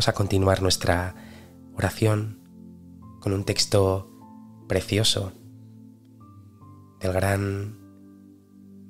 Vamos 0.00 0.08
a 0.08 0.14
continuar 0.14 0.62
nuestra 0.62 1.14
oración 1.76 2.40
con 3.20 3.34
un 3.34 3.44
texto 3.44 4.10
precioso 4.66 5.34
del 7.00 7.12
gran 7.12 7.76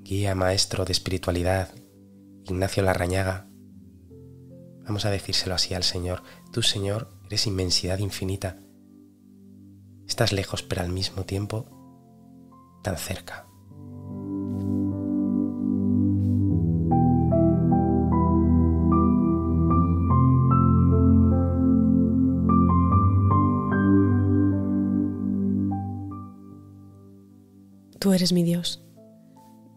guía 0.05 0.37
maestro 0.37 0.85
de 0.85 0.93
espiritualidad, 0.93 1.75
Ignacio 2.45 2.85
Larrañaga. 2.85 3.49
Vamos 4.85 5.05
a 5.05 5.11
decírselo 5.11 5.57
así 5.57 5.75
al 5.75 5.83
Señor. 5.83 6.23
Tú, 6.53 6.63
Señor, 6.63 7.09
eres 7.27 7.49
inmensidad 7.49 7.99
infinita. 7.99 8.61
Estás 10.07 10.33
lejos, 10.33 10.63
pero 10.63 10.83
al 10.83 10.91
mismo 10.91 11.25
tiempo 11.25 11.67
tan 12.85 12.97
cerca. 12.97 13.50
Tú 28.01 28.15
eres 28.15 28.33
mi 28.33 28.43
Dios. 28.43 28.83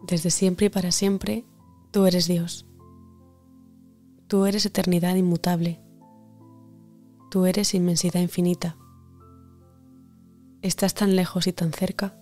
Desde 0.02 0.30
siempre 0.30 0.66
y 0.66 0.68
para 0.70 0.92
siempre, 0.92 1.44
tú 1.90 2.06
eres 2.06 2.26
Dios. 2.26 2.66
Tú 4.28 4.46
eres 4.46 4.64
eternidad 4.64 5.14
inmutable. 5.14 5.82
Tú 7.30 7.44
eres 7.44 7.74
inmensidad 7.74 8.22
infinita. 8.22 8.78
Estás 10.62 10.94
tan 10.94 11.16
lejos 11.16 11.46
y 11.46 11.52
tan 11.52 11.74
cerca. 11.74 12.18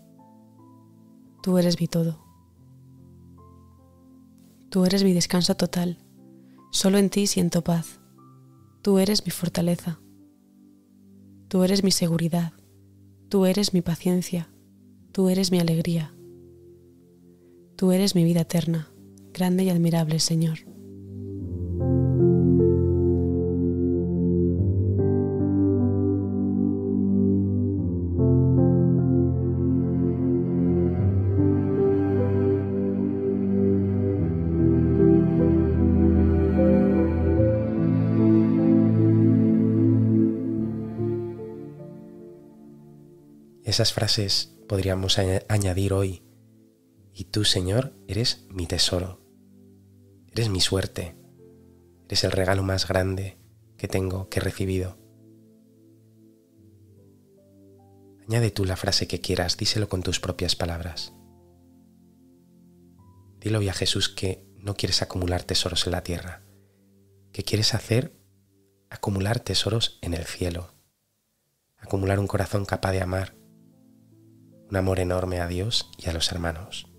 Tú 1.41 1.59
eres 1.59 1.81
mi 1.81 1.87
todo. 1.87 2.19
Tú 4.71 4.85
eres 4.85 5.05
mi 5.05 5.13
descanso 5.13 5.55
total. 5.55 5.99
Solo 6.73 6.99
en 6.99 7.11
ti 7.11 7.29
siento 7.29 7.63
paz. 7.63 8.01
Tú 8.83 8.99
eres 8.99 9.25
mi 9.25 9.31
fortaleza. 9.31 10.01
Tú 11.47 11.63
eres 11.63 11.85
mi 11.85 11.93
seguridad. 11.93 12.55
Tú 13.29 13.47
eres 13.47 13.73
mi 13.73 13.83
paciencia. 13.83 14.52
Tú 15.13 15.29
eres 15.29 15.53
mi 15.53 15.61
alegría. 15.61 16.15
Tú 17.77 17.93
eres 17.93 18.15
mi 18.15 18.25
vida 18.25 18.41
eterna, 18.41 18.91
grande 19.35 19.63
y 19.65 19.69
admirable 19.69 20.19
Señor. 20.21 20.72
Esas 43.73 43.95
frases 43.95 44.55
podríamos 44.69 45.19
añ- 45.19 45.47
añadir 45.49 45.95
hoy, 45.95 46.23
y 47.15 47.25
tú, 47.25 47.43
Señor, 47.47 47.95
eres 48.07 48.45
mi 48.51 48.67
tesoro, 48.67 49.25
eres 50.31 50.51
mi 50.51 50.61
suerte, 50.61 51.17
eres 52.05 52.23
el 52.25 52.33
regalo 52.33 52.63
más 52.65 52.87
grande 52.87 53.39
que 53.79 53.89
tengo, 53.89 54.29
que 54.29 54.41
he 54.41 54.43
recibido. 54.43 54.99
Añade 58.29 58.51
tú 58.51 58.67
la 58.67 58.77
frase 58.77 59.09
que 59.09 59.23
quieras, 59.23 59.57
díselo 59.57 59.89
con 59.89 60.03
tus 60.03 60.21
propias 60.21 60.55
palabras. 60.55 61.15
Dilo 63.41 63.61
hoy 63.61 63.71
a 63.71 63.73
Jesús 63.73 64.11
que 64.11 64.47
no 64.59 64.75
quieres 64.75 65.01
acumular 65.01 65.45
tesoros 65.45 65.87
en 65.87 65.93
la 65.93 66.03
tierra, 66.03 66.43
que 67.33 67.43
quieres 67.43 67.73
hacer 67.73 68.13
acumular 68.91 69.41
tesoros 69.41 69.99
en 70.03 70.13
el 70.13 70.27
cielo, 70.27 70.75
acumular 71.79 72.19
un 72.19 72.27
corazón 72.27 72.67
capaz 72.67 72.93
de 72.93 73.01
amar, 73.01 73.41
un 74.73 74.79
amor 74.79 75.01
enorme 75.01 75.39
a 75.39 75.49
Dios 75.49 75.91
y 75.99 76.09
a 76.09 76.15
los 76.15 76.33
hermanos. 76.33 76.92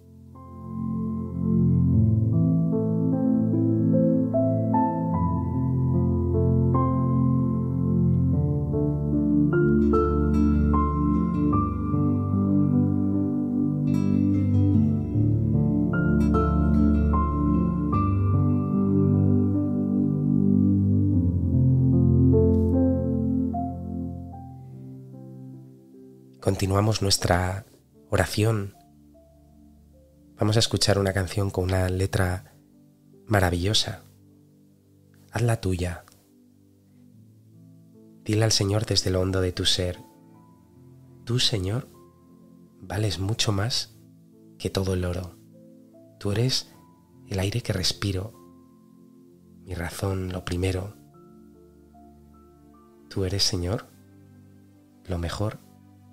Continuamos 26.74 27.04
nuestra 27.04 27.68
oración. 28.10 28.76
Vamos 30.40 30.56
a 30.56 30.60
escuchar 30.60 30.98
una 30.98 31.14
canción 31.14 31.52
con 31.52 31.66
una 31.66 31.88
letra 31.88 32.56
maravillosa. 33.28 34.02
Hazla 35.32 35.62
tuya. 35.62 36.04
Dile 38.24 38.44
al 38.46 38.52
Señor 38.52 38.88
desde 38.88 39.12
lo 39.12 39.22
hondo 39.22 39.40
de 39.40 39.52
tu 39.52 39.66
ser, 39.66 40.00
tú 41.26 41.38
Señor, 41.38 41.90
vales 42.82 43.20
mucho 43.20 43.52
más 43.52 43.96
que 44.58 44.72
todo 44.72 44.96
el 44.96 45.06
oro. 45.06 45.38
Tú 46.20 46.32
eres 46.32 46.74
el 47.28 47.38
aire 47.38 47.62
que 47.62 47.74
respiro, 47.74 48.34
mi 49.64 49.76
razón, 49.76 50.34
lo 50.34 50.44
primero, 50.44 50.96
Tú 53.12 53.26
eres, 53.26 53.44
Señor, 53.44 53.86
lo 55.06 55.20
mejor 55.20 55.63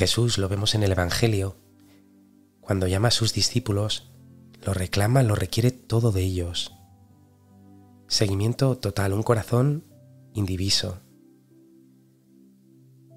Jesús, 0.00 0.38
lo 0.38 0.48
vemos 0.48 0.74
en 0.74 0.82
el 0.82 0.92
Evangelio, 0.92 1.58
cuando 2.62 2.86
llama 2.86 3.08
a 3.08 3.10
sus 3.10 3.34
discípulos, 3.34 4.10
lo 4.64 4.72
reclama, 4.72 5.22
lo 5.22 5.34
requiere 5.34 5.72
todo 5.72 6.10
de 6.10 6.22
ellos. 6.22 6.72
Seguimiento 8.08 8.78
total, 8.78 9.12
un 9.12 9.22
corazón 9.22 9.84
indiviso. 10.32 11.02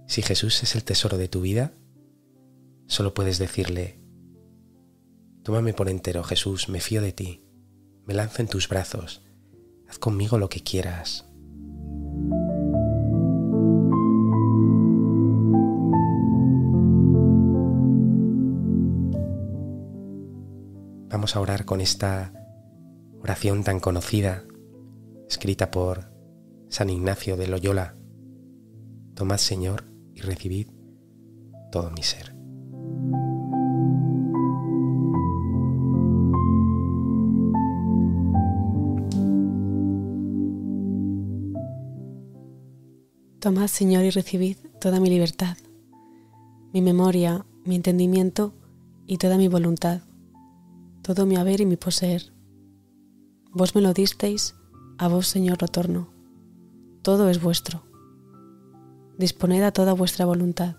Si 0.10 0.24
Jesús 0.24 0.62
es 0.62 0.76
el 0.76 0.84
tesoro 0.84 1.18
de 1.18 1.30
tu 1.30 1.40
vida, 1.40 1.72
solo 2.88 3.14
puedes 3.14 3.38
decirle, 3.38 4.02
tómame 5.44 5.74
por 5.74 5.88
entero, 5.88 6.22
Jesús, 6.26 6.68
me 6.68 6.82
fío 6.82 7.02
de 7.02 7.14
ti, 7.14 7.46
me 8.06 8.14
lanzo 8.14 8.42
en 8.42 8.50
tus 8.50 8.68
brazos, 8.68 9.24
haz 9.88 10.00
conmigo 10.00 10.38
lo 10.38 10.50
que 10.50 10.60
quieras. 10.60 11.33
Vamos 21.24 21.38
a 21.38 21.40
orar 21.40 21.64
con 21.64 21.80
esta 21.80 22.34
oración 23.22 23.64
tan 23.64 23.80
conocida, 23.80 24.44
escrita 25.30 25.72
por 25.72 26.12
San 26.68 26.90
Ignacio 26.90 27.38
de 27.38 27.48
Loyola. 27.48 27.96
Tomad, 29.16 29.38
Señor, 29.38 29.86
y 30.14 30.20
recibid 30.20 30.68
todo 31.72 31.92
mi 31.92 32.04
ser. 32.04 32.36
Tomad, 43.40 43.68
Señor, 43.68 44.04
y 44.04 44.10
recibid 44.10 44.58
toda 44.82 45.00
mi 45.00 45.10
libertad, 45.10 45.56
mi 46.74 46.82
memoria, 46.82 47.46
mi 47.64 47.78
entendimiento 47.78 48.54
y 49.08 49.20
toda 49.20 49.38
mi 49.38 49.48
voluntad 49.48 50.02
todo 51.04 51.26
mi 51.26 51.36
haber 51.36 51.62
y 51.62 51.66
mi 51.66 51.76
poseer. 51.76 52.34
Vos 53.52 53.76
me 53.76 53.82
lo 53.82 53.94
disteis, 53.94 54.56
a 54.98 55.08
vos, 55.08 55.28
Señor, 55.28 55.62
lo 55.62 55.68
torno. 55.68 56.10
Todo 57.04 57.30
es 57.30 57.42
vuestro. 57.42 57.84
Disponed 59.18 59.64
a 59.64 59.72
toda 59.72 59.94
vuestra 59.94 60.26
voluntad. 60.26 60.78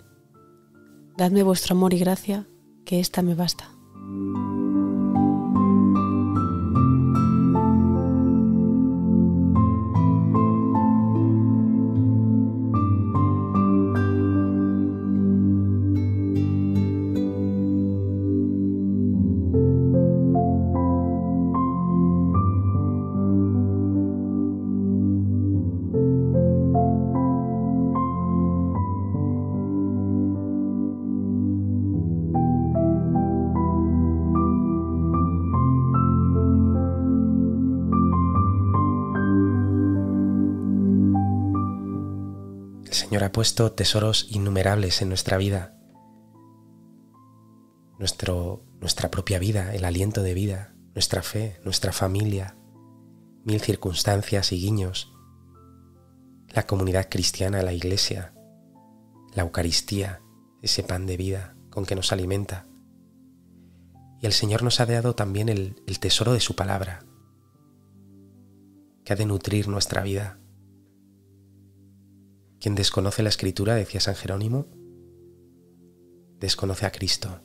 Dadme 1.16 1.42
vuestro 1.42 1.76
amor 1.76 1.94
y 1.94 1.98
gracia, 1.98 2.48
que 2.84 2.98
ésta 2.98 3.22
me 3.22 3.34
basta. 3.34 3.70
Señor 43.14 43.28
ha 43.28 43.32
puesto 43.32 43.70
tesoros 43.70 44.26
innumerables 44.28 45.00
en 45.00 45.08
nuestra 45.08 45.36
vida, 45.36 45.78
nuestro, 47.96 48.64
nuestra 48.80 49.08
propia 49.08 49.38
vida, 49.38 49.72
el 49.72 49.84
aliento 49.84 50.24
de 50.24 50.34
vida, 50.34 50.74
nuestra 50.94 51.22
fe, 51.22 51.60
nuestra 51.62 51.92
familia, 51.92 52.56
mil 53.44 53.60
circunstancias 53.60 54.50
y 54.50 54.60
guiños, 54.60 55.12
la 56.48 56.66
comunidad 56.66 57.08
cristiana, 57.08 57.62
la 57.62 57.72
iglesia, 57.72 58.34
la 59.32 59.44
Eucaristía, 59.44 60.20
ese 60.60 60.82
pan 60.82 61.06
de 61.06 61.16
vida 61.16 61.54
con 61.70 61.86
que 61.86 61.94
nos 61.94 62.10
alimenta. 62.10 62.66
Y 64.20 64.26
el 64.26 64.32
Señor 64.32 64.64
nos 64.64 64.80
ha 64.80 64.86
dado 64.86 65.14
también 65.14 65.48
el, 65.48 65.80
el 65.86 66.00
tesoro 66.00 66.32
de 66.32 66.40
su 66.40 66.56
palabra, 66.56 67.04
que 69.04 69.12
ha 69.12 69.16
de 69.16 69.26
nutrir 69.26 69.68
nuestra 69.68 70.02
vida 70.02 70.40
quien 72.64 72.74
desconoce 72.74 73.22
la 73.22 73.28
escritura, 73.28 73.74
decía 73.74 74.00
San 74.00 74.14
Jerónimo, 74.14 74.68
desconoce 76.40 76.86
a 76.86 76.92
Cristo. 76.92 77.42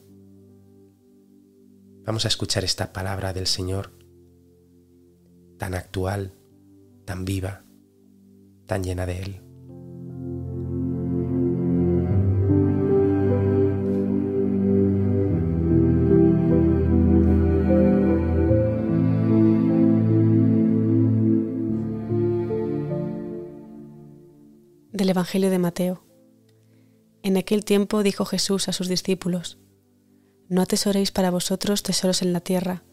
Vamos 2.06 2.24
a 2.24 2.30
escuchar 2.30 2.64
esta 2.64 2.94
palabra 2.94 3.34
del 3.34 3.46
Señor, 3.46 3.92
tan 5.58 5.74
actual, 5.74 6.36
tan 7.04 7.26
viva, 7.26 7.66
tan 8.66 8.82
llena 8.82 9.06
de 9.06 9.22
Él. 9.22 9.49
Evangelio 25.10 25.50
de 25.50 25.60
Mateo. 25.60 26.04
En 27.24 27.38
aquel 27.38 27.66
tiempo 27.66 28.04
dijo 28.04 28.26
Jesús 28.26 28.70
a 28.70 28.74
sus 28.74 28.88
discípulos, 28.88 29.58
No 30.48 30.62
atesoréis 30.62 31.12
para 31.12 31.32
vosotros 31.32 31.84
tesoros 31.84 32.22
en 32.22 32.32
la 32.32 32.40
tierra, 32.40 32.84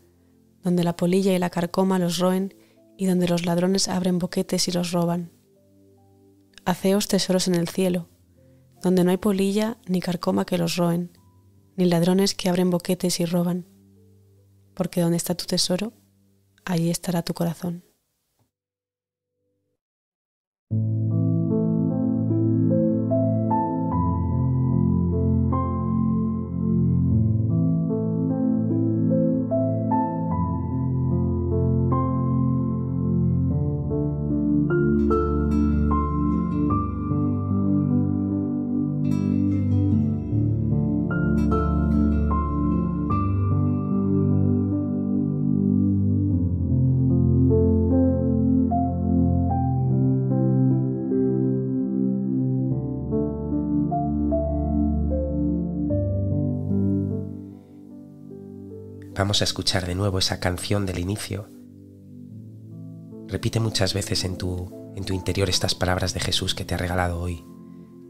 donde 0.63 0.83
la 0.83 0.97
polilla 0.97 1.35
y 1.35 1.39
la 1.39 1.51
carcoma 1.51 1.99
los 1.99 2.19
roen 2.19 2.55
y 2.97 3.07
donde 3.07 3.29
los 3.29 3.45
ladrones 3.45 3.89
abren 3.89 4.19
boquetes 4.19 4.69
y 4.69 4.73
los 4.73 4.93
roban. 4.93 5.31
Haceos 6.65 7.07
tesoros 7.07 7.49
en 7.49 7.55
el 7.55 7.69
cielo, 7.69 8.09
donde 8.83 9.05
no 9.05 9.11
hay 9.11 9.19
polilla 9.19 9.77
ni 9.87 10.01
carcoma 10.01 10.45
que 10.45 10.59
los 10.59 10.77
roen, 10.77 11.17
ni 11.77 11.85
ladrones 11.85 12.35
que 12.35 12.49
abren 12.49 12.71
boquetes 12.71 13.21
y 13.21 13.27
roban, 13.27 13.67
porque 14.75 15.03
donde 15.03 15.19
está 15.19 15.35
tu 15.35 15.45
tesoro, 15.45 15.93
allí 16.65 16.91
estará 16.91 17.23
tu 17.23 17.35
corazón. 17.35 17.85
Vamos 59.17 59.41
a 59.41 59.45
escuchar 59.45 59.87
de 59.87 59.95
nuevo 59.95 60.19
esa 60.19 60.41
canción 60.41 60.85
del 60.85 60.99
inicio. 60.99 61.49
Repite 63.29 63.61
muchas 63.61 63.95
veces 63.95 64.25
en 64.25 64.37
tu, 64.37 64.93
en 64.95 65.05
tu 65.05 65.15
interior 65.15 65.49
estas 65.49 65.75
palabras 65.75 66.13
de 66.15 66.21
Jesús 66.21 66.55
que 66.55 66.65
te 66.65 66.75
ha 66.75 66.79
regalado 66.79 67.21
hoy. 67.21 67.45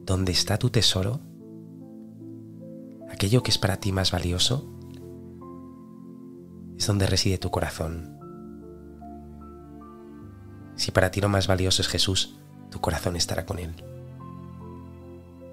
¿Dónde 0.04 0.32
está 0.32 0.58
tu 0.58 0.70
tesoro? 0.70 1.20
Aquello 3.08 3.42
que 3.42 3.50
es 3.50 3.58
para 3.58 3.78
ti 3.78 3.92
más 3.92 4.10
valioso 4.10 4.72
es 6.76 6.86
donde 6.86 7.06
reside 7.06 7.38
tu 7.38 7.50
corazón. 7.50 8.18
Si 10.74 10.90
para 10.90 11.10
ti 11.10 11.20
lo 11.20 11.28
más 11.28 11.46
valioso 11.46 11.82
es 11.82 11.88
Jesús, 11.88 12.36
tu 12.70 12.80
corazón 12.80 13.16
estará 13.16 13.46
con 13.46 13.58
Él. 13.58 13.74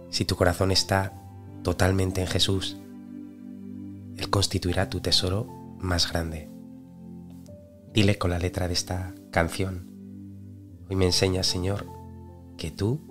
Si 0.09 0.25
tu 0.25 0.35
corazón 0.35 0.71
está 0.71 1.13
totalmente 1.63 2.21
en 2.21 2.27
Jesús, 2.27 2.77
Él 4.23 4.29
constituirá 4.29 4.89
tu 4.89 5.01
tesoro 5.01 5.47
más 5.79 6.09
grande. 6.09 6.49
Dile 7.93 8.17
con 8.17 8.29
la 8.29 8.39
letra 8.39 8.69
de 8.69 8.73
esta 8.73 9.13
canción, 9.31 9.89
hoy 10.89 10.95
me 10.95 11.03
enseñas, 11.03 11.45
Señor, 11.45 11.86
que 12.57 12.71
tú 12.71 13.01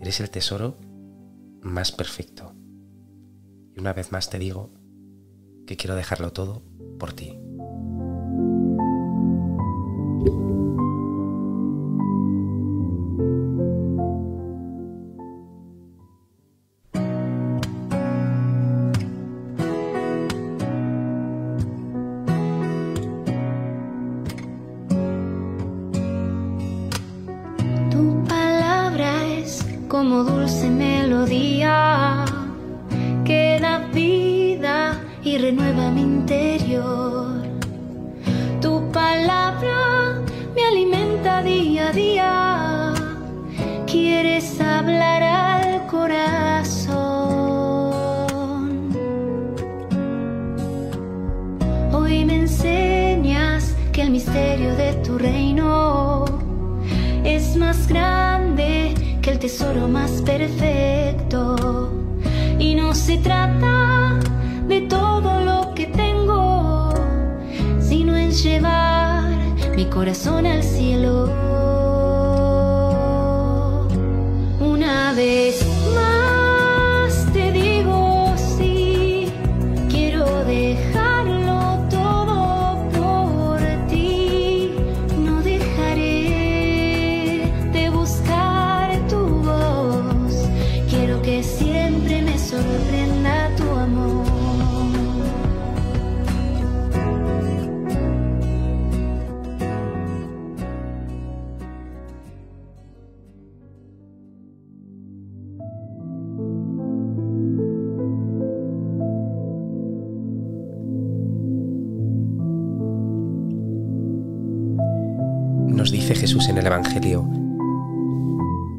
eres 0.00 0.18
el 0.18 0.30
tesoro 0.30 0.76
más 1.62 1.92
perfecto. 1.92 2.52
Y 3.76 3.78
una 3.78 3.92
vez 3.92 4.10
más 4.10 4.28
te 4.28 4.40
digo 4.40 4.72
que 5.68 5.76
quiero 5.76 5.94
dejarlo 5.94 6.32
todo 6.32 6.64
por 6.98 7.12
ti. 7.12 7.38
Corazón 69.94 70.44
al 70.44 70.64
cielo. 70.64 71.26
Una 74.58 75.12
vez 75.14 75.63
Evangelio, 116.74 117.24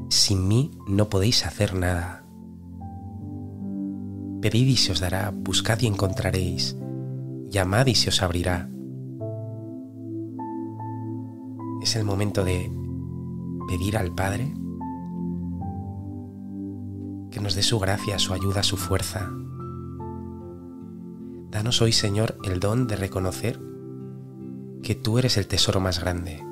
sin 0.10 0.49
mí 0.49 0.69
no 0.86 1.08
podéis 1.08 1.45
hacer 1.45 1.73
nada. 1.73 2.25
Pedid 4.41 4.67
y 4.67 4.75
se 4.75 4.91
os 4.91 4.99
dará, 4.99 5.31
buscad 5.34 5.79
y 5.79 5.88
encontraréis, 5.88 6.75
llamad 7.47 7.86
y 7.86 7.95
se 7.95 8.10
os 8.10 8.21
abrirá. 8.21 8.69
Es 11.81 11.95
el 11.95 12.03
momento 12.03 12.43
de 12.43 12.69
pedir 13.69 13.95
al 13.95 14.13
Padre 14.13 14.53
que 17.31 17.39
nos 17.39 17.55
dé 17.55 17.63
su 17.63 17.79
gracia, 17.79 18.19
su 18.19 18.34
ayuda, 18.34 18.62
su 18.63 18.75
fuerza. 18.75 19.31
Danos 21.49 21.81
hoy, 21.81 21.93
Señor, 21.93 22.38
el 22.43 22.60
don 22.60 22.88
de 22.88 22.97
reconocer 22.97 23.58
que 24.84 24.95
tú 24.95 25.17
eres 25.17 25.38
el 25.38 25.47
tesoro 25.47 25.79
más 25.79 26.01
grande, 26.01 26.43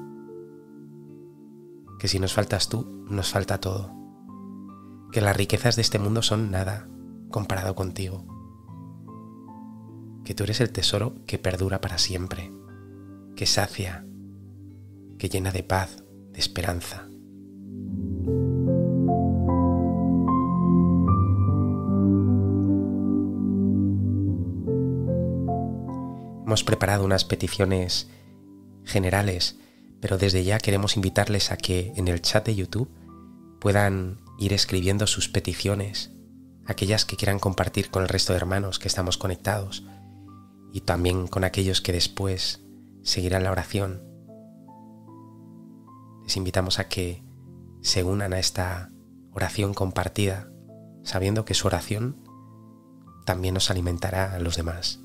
que 2.04 2.10
si 2.10 2.20
nos 2.20 2.34
faltas 2.34 2.68
tú, 2.68 3.06
nos 3.10 3.32
falta 3.32 3.62
todo, 3.62 3.90
que 5.14 5.22
las 5.22 5.38
riquezas 5.38 5.78
de 5.78 5.84
este 5.84 6.00
mundo 6.00 6.22
son 6.22 6.52
nada 6.52 6.90
comparado 7.32 7.76
contigo, 7.76 8.26
que 10.26 10.36
tú 10.36 10.44
eres 10.44 10.60
el 10.60 10.74
tesoro 10.74 11.16
que 11.26 11.40
perdura 11.40 11.80
para 11.80 11.98
siempre, 11.98 12.52
que 13.38 13.46
sacia, 13.46 14.06
que 15.18 15.30
llena 15.30 15.54
de 15.54 15.64
paz, 15.64 16.04
de 16.34 16.40
esperanza. 16.40 17.08
Hemos 26.46 26.66
preparado 26.66 27.06
unas 27.06 27.24
peticiones 27.24 28.10
generales, 28.84 29.58
pero 30.04 30.18
desde 30.18 30.44
ya 30.44 30.60
queremos 30.60 30.98
invitarles 30.98 31.50
a 31.50 31.56
que 31.56 31.94
en 31.96 32.10
el 32.10 32.22
chat 32.22 32.46
de 32.46 32.56
YouTube 32.56 32.92
puedan 33.62 34.20
ir 34.38 34.52
escribiendo 34.52 35.08
sus 35.08 35.30
peticiones, 35.30 36.12
aquellas 36.66 37.06
que 37.06 37.16
quieran 37.16 37.40
compartir 37.40 37.90
con 37.90 38.04
el 38.04 38.10
resto 38.10 38.34
de 38.34 38.38
hermanos 38.38 38.80
que 38.80 38.90
estamos 38.90 39.18
conectados 39.18 39.86
y 40.74 40.82
también 40.82 41.28
con 41.28 41.46
aquellos 41.46 41.80
que 41.80 41.94
después 41.94 42.66
seguirán 43.02 43.46
la 43.46 43.52
oración. 43.52 44.04
Les 46.24 46.36
invitamos 46.36 46.80
a 46.80 46.90
que 46.90 47.24
se 47.80 48.04
unan 48.04 48.34
a 48.34 48.40
esta 48.40 48.92
oración 49.32 49.74
compartida, 49.74 50.50
sabiendo 51.04 51.46
que 51.46 51.54
su 51.54 51.66
oración 51.68 52.28
también 53.26 53.54
nos 53.54 53.72
alimentará 53.72 54.34
a 54.34 54.40
los 54.40 54.58
demás. 54.58 55.03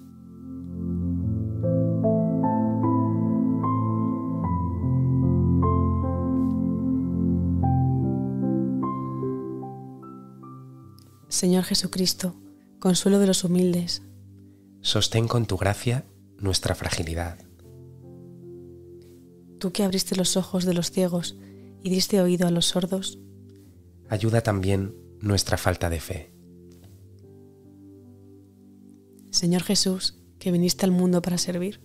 Señor 11.28 11.64
Jesucristo, 11.64 12.34
consuelo 12.78 13.18
de 13.18 13.26
los 13.26 13.44
humildes, 13.44 14.02
Sostén 14.80 15.26
con 15.28 15.44
tu 15.46 15.56
gracia 15.56 16.04
nuestra 16.38 16.74
fragilidad. 16.74 17.38
tú 19.58 19.72
que 19.72 19.82
abriste 19.82 20.14
los 20.14 20.36
ojos 20.36 20.64
de 20.64 20.72
los 20.72 20.90
ciegos 20.92 21.36
y 21.82 21.90
diste 21.90 22.20
oído 22.20 22.46
a 22.46 22.50
los 22.50 22.66
sordos, 22.66 23.18
Ayuda 24.08 24.40
también 24.40 24.94
nuestra 25.20 25.58
falta 25.58 25.90
de 25.90 26.00
fe. 26.00 26.32
Señor 29.30 29.62
Jesús, 29.64 30.16
que 30.38 30.50
viniste 30.50 30.86
al 30.86 30.92
mundo 30.92 31.20
para 31.20 31.36
servir, 31.36 31.82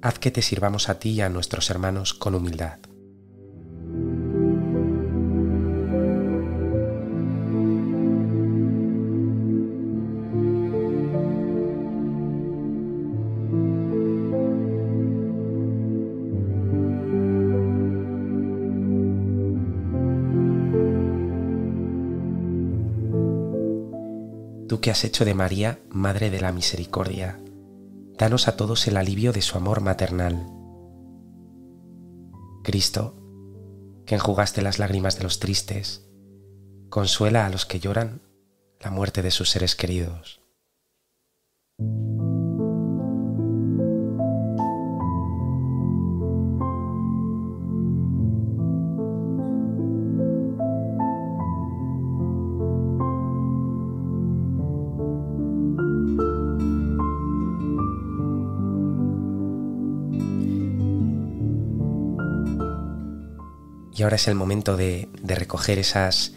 Haz 0.00 0.20
que 0.20 0.30
te 0.30 0.42
sirvamos 0.42 0.88
a 0.88 1.00
ti 1.00 1.10
y 1.10 1.20
a 1.22 1.28
nuestros 1.28 1.70
hermanos 1.70 2.14
con 2.14 2.36
humildad. 2.36 2.78
Que 24.80 24.92
has 24.92 25.02
hecho 25.04 25.24
de 25.24 25.34
María 25.34 25.80
Madre 25.90 26.30
de 26.30 26.40
la 26.40 26.52
Misericordia, 26.52 27.40
danos 28.16 28.46
a 28.46 28.56
todos 28.56 28.86
el 28.86 28.96
alivio 28.96 29.32
de 29.32 29.42
su 29.42 29.58
amor 29.58 29.80
maternal. 29.80 30.46
Cristo, 32.62 33.16
que 34.06 34.14
enjugaste 34.14 34.62
las 34.62 34.78
lágrimas 34.78 35.16
de 35.16 35.24
los 35.24 35.40
tristes, 35.40 36.08
consuela 36.90 37.44
a 37.44 37.50
los 37.50 37.66
que 37.66 37.80
lloran 37.80 38.22
la 38.80 38.90
muerte 38.90 39.20
de 39.20 39.32
sus 39.32 39.50
seres 39.50 39.74
queridos. 39.74 40.37
Y 63.98 64.04
ahora 64.04 64.14
es 64.14 64.28
el 64.28 64.36
momento 64.36 64.76
de, 64.76 65.08
recoger 65.24 65.80
esas 65.80 66.32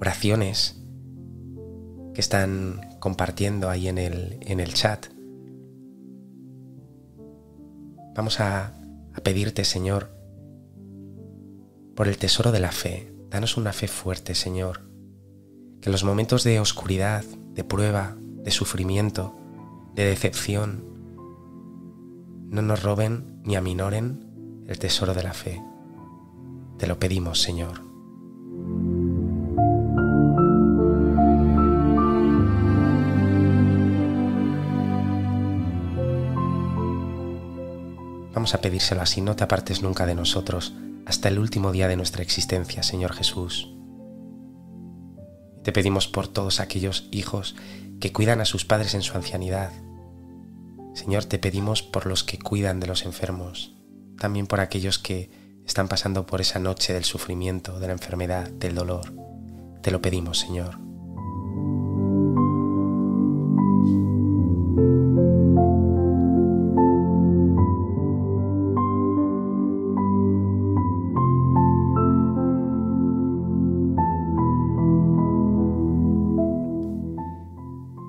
oraciones 0.00 0.80
que 2.14 2.22
están 2.22 2.96
compartiendo 3.00 3.68
ahí 3.68 3.88
en 3.88 3.98
el, 3.98 4.38
en 4.40 4.60
el 4.60 4.72
chat. 4.72 5.04
Vamos 8.14 8.40
a, 8.40 8.72
a 9.12 9.20
pedirte, 9.22 9.64
Señor, 9.66 10.08
por 11.94 12.08
el 12.08 12.16
tesoro 12.16 12.50
de 12.50 12.60
la 12.60 12.72
fe. 12.72 13.12
Danos 13.28 13.58
una 13.58 13.74
fe 13.74 13.88
fuerte, 13.88 14.34
Señor. 14.34 14.88
Que 15.82 15.90
en 15.90 15.92
los 15.92 16.02
momentos 16.02 16.44
de 16.44 16.60
oscuridad, 16.60 17.24
de 17.52 17.62
prueba, 17.62 18.16
de 18.18 18.50
sufrimiento, 18.50 19.36
de 19.94 20.06
decepción, 20.06 20.82
no 22.48 22.62
nos 22.62 22.82
roben 22.82 23.42
ni 23.44 23.54
aminoren 23.54 24.64
el 24.66 24.78
tesoro 24.78 25.12
de 25.12 25.22
la 25.22 25.34
fe. 25.34 25.60
Te 26.78 26.86
lo 26.86 26.98
pedimos, 26.98 27.40
Señor. 27.40 27.80
Vamos 38.34 38.54
a 38.54 38.60
pedírselo 38.60 39.00
así, 39.00 39.22
no 39.22 39.34
te 39.34 39.44
apartes 39.44 39.82
nunca 39.82 40.04
de 40.04 40.14
nosotros 40.14 40.74
hasta 41.06 41.28
el 41.28 41.38
último 41.38 41.72
día 41.72 41.88
de 41.88 41.96
nuestra 41.96 42.22
existencia, 42.22 42.82
Señor 42.82 43.12
Jesús. 43.12 43.72
Te 45.62 45.72
pedimos 45.72 46.06
por 46.06 46.28
todos 46.28 46.60
aquellos 46.60 47.08
hijos 47.10 47.56
que 48.00 48.12
cuidan 48.12 48.40
a 48.40 48.44
sus 48.44 48.64
padres 48.64 48.94
en 48.94 49.02
su 49.02 49.16
ancianidad. 49.16 49.72
Señor, 50.94 51.24
te 51.24 51.38
pedimos 51.38 51.82
por 51.82 52.06
los 52.06 52.24
que 52.24 52.38
cuidan 52.38 52.78
de 52.80 52.86
los 52.86 53.04
enfermos, 53.04 53.74
también 54.18 54.46
por 54.46 54.60
aquellos 54.60 54.98
que 54.98 55.30
están 55.66 55.88
pasando 55.88 56.26
por 56.26 56.40
esa 56.40 56.58
noche 56.58 56.92
del 56.92 57.04
sufrimiento, 57.04 57.80
de 57.80 57.88
la 57.88 57.92
enfermedad, 57.92 58.48
del 58.48 58.74
dolor. 58.74 59.12
Te 59.82 59.90
lo 59.90 60.00
pedimos, 60.00 60.38
Señor. 60.38 60.78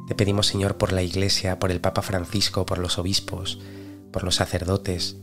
Te 0.08 0.16
pedimos, 0.16 0.48
Señor, 0.48 0.78
por 0.78 0.94
la 0.94 1.02
Iglesia, 1.02 1.60
por 1.60 1.72
el 1.72 1.82
Papa 1.82 2.02
Francisco, 2.02 2.66
por 2.66 2.78
los 2.78 2.98
obispos, 2.98 3.60
por 4.12 4.24
los 4.24 4.36
sacerdotes, 4.36 5.18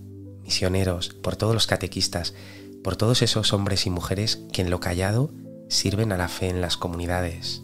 misioneros, 0.44 1.08
por 1.08 1.36
todos 1.36 1.54
los 1.54 1.66
catequistas, 1.66 2.34
por 2.82 2.96
todos 2.96 3.22
esos 3.22 3.52
hombres 3.52 3.86
y 3.86 3.90
mujeres 3.90 4.42
que 4.52 4.62
en 4.62 4.70
lo 4.70 4.78
callado 4.78 5.30
sirven 5.68 6.12
a 6.12 6.16
la 6.16 6.28
fe 6.28 6.48
en 6.48 6.60
las 6.60 6.76
comunidades. 6.76 7.62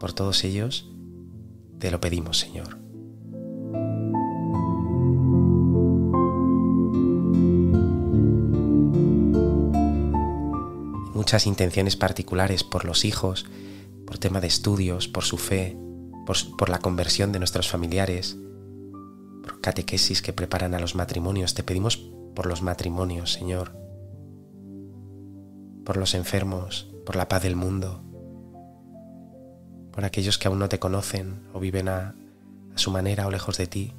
Por 0.00 0.12
todos 0.12 0.42
ellos, 0.44 0.90
te 1.78 1.90
lo 1.90 2.00
pedimos, 2.00 2.38
Señor. 2.38 2.78
Muchas 11.14 11.46
intenciones 11.46 11.96
particulares 11.96 12.64
por 12.64 12.84
los 12.84 13.04
hijos, 13.04 13.46
por 14.06 14.18
tema 14.18 14.40
de 14.40 14.48
estudios, 14.48 15.08
por 15.08 15.24
su 15.24 15.36
fe, 15.36 15.76
por, 16.26 16.36
por 16.56 16.68
la 16.68 16.80
conversión 16.80 17.32
de 17.32 17.38
nuestros 17.38 17.68
familiares, 17.68 18.36
catequesis 19.62 20.20
que 20.20 20.34
preparan 20.34 20.74
a 20.74 20.80
los 20.80 20.94
matrimonios. 20.94 21.54
Te 21.54 21.62
pedimos 21.62 21.96
por 21.96 22.44
los 22.44 22.60
matrimonios, 22.60 23.32
Señor, 23.32 23.72
por 25.86 25.96
los 25.96 26.14
enfermos, 26.14 26.92
por 27.06 27.16
la 27.16 27.28
paz 27.28 27.42
del 27.42 27.56
mundo, 27.56 28.02
por 29.92 30.04
aquellos 30.04 30.36
que 30.36 30.48
aún 30.48 30.58
no 30.58 30.68
te 30.68 30.78
conocen 30.78 31.46
o 31.54 31.60
viven 31.60 31.88
a, 31.88 32.14
su 32.74 32.90
manera 32.90 33.26
o 33.26 33.30
lejos 33.30 33.58
de 33.58 33.66
ti, 33.66 33.92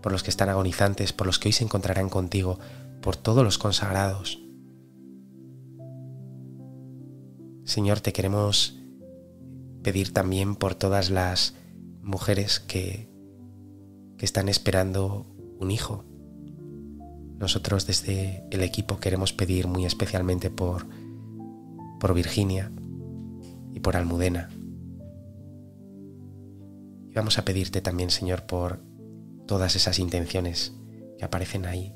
por 0.00 0.12
los 0.12 0.22
que 0.22 0.30
están 0.30 0.48
agonizantes, 0.48 1.12
por 1.12 1.26
los 1.26 1.40
que 1.40 1.48
hoy 1.48 1.52
se 1.52 1.64
encontrarán 1.64 2.08
contigo, 2.08 2.60
por 3.02 3.16
todos 3.16 3.42
los 3.42 3.58
consagrados. 3.58 4.40
Señor, 7.64 8.00
te 8.00 8.12
queremos 8.12 8.78
pedir 9.82 10.12
también 10.12 10.54
por 10.54 10.76
todas 10.76 11.10
las 11.10 11.54
mujeres 12.08 12.58
que, 12.58 13.08
que 14.16 14.24
están 14.24 14.48
esperando 14.48 15.26
un 15.60 15.70
hijo. 15.70 16.04
Nosotros 17.38 17.86
desde 17.86 18.44
el 18.50 18.62
equipo 18.62 18.98
queremos 18.98 19.32
pedir 19.32 19.68
muy 19.68 19.84
especialmente 19.84 20.50
por, 20.50 20.86
por 22.00 22.14
Virginia 22.14 22.72
y 23.74 23.80
por 23.80 23.96
Almudena. 23.96 24.48
Y 27.10 27.14
vamos 27.14 27.38
a 27.38 27.44
pedirte 27.44 27.80
también, 27.80 28.10
Señor, 28.10 28.46
por 28.46 28.80
todas 29.46 29.76
esas 29.76 29.98
intenciones 29.98 30.72
que 31.18 31.24
aparecen 31.24 31.66
ahí 31.66 31.94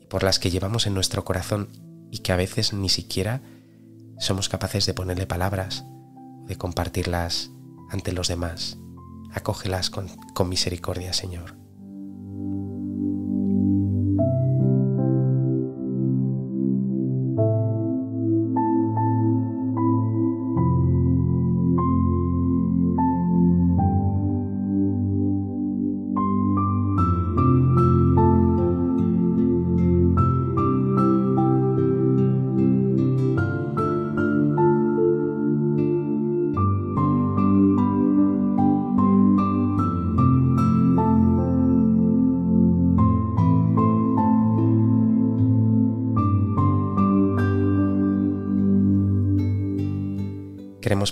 y 0.00 0.06
por 0.06 0.22
las 0.22 0.38
que 0.38 0.50
llevamos 0.50 0.86
en 0.86 0.94
nuestro 0.94 1.24
corazón 1.24 1.68
y 2.10 2.18
que 2.18 2.32
a 2.32 2.36
veces 2.36 2.72
ni 2.72 2.88
siquiera 2.88 3.42
somos 4.18 4.48
capaces 4.48 4.86
de 4.86 4.94
ponerle 4.94 5.26
palabras, 5.26 5.84
de 6.46 6.56
compartirlas 6.56 7.50
ante 7.90 8.12
los 8.12 8.28
demás. 8.28 8.78
Acógelas 9.32 9.90
con, 9.90 10.08
con 10.34 10.48
misericordia, 10.48 11.12
Señor. 11.12 11.56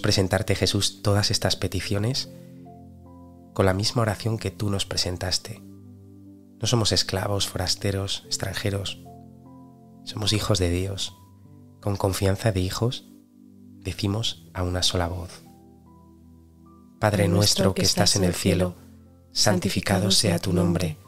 Presentarte, 0.05 0.55
Jesús, 0.55 1.01
todas 1.01 1.31
estas 1.31 1.57
peticiones 1.57 2.29
con 3.55 3.65
la 3.65 3.73
misma 3.73 4.03
oración 4.03 4.37
que 4.37 4.51
tú 4.51 4.69
nos 4.69 4.85
presentaste. 4.85 5.63
No 6.61 6.67
somos 6.67 6.93
esclavos, 6.93 7.49
forasteros, 7.49 8.25
extranjeros. 8.27 9.03
Somos 10.05 10.35
hijos 10.35 10.59
de 10.59 10.69
Dios. 10.69 11.17
Con 11.81 11.97
confianza 11.97 12.53
de 12.53 12.61
hijos, 12.61 13.09
decimos 13.81 14.51
a 14.53 14.63
una 14.63 14.83
sola 14.83 15.09
voz. 15.09 15.43
Padre 17.01 17.27
nuestro 17.27 17.73
que 17.73 17.81
estás 17.81 18.15
en 18.15 18.25
el 18.25 18.35
cielo, 18.35 18.75
santificado 19.33 20.11
sea 20.11 20.39
tu 20.39 20.53
nombre. 20.53 20.99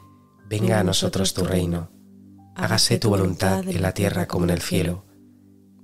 Venga 0.49 0.79
a 0.79 0.83
nosotros 0.83 1.35
tu 1.35 1.43
reino. 1.43 1.91
Hágase 2.55 2.97
tu 2.97 3.09
voluntad 3.09 3.59
en 3.67 3.83
la 3.83 3.93
tierra 3.93 4.27
como 4.27 4.45
en 4.45 4.49
el 4.49 4.61
cielo. 4.63 5.05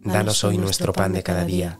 Danos 0.03 0.43
hoy 0.43 0.57
nuestro 0.57 0.93
pan 0.93 1.13
de 1.13 1.21
cada 1.21 1.45
día 1.45 1.79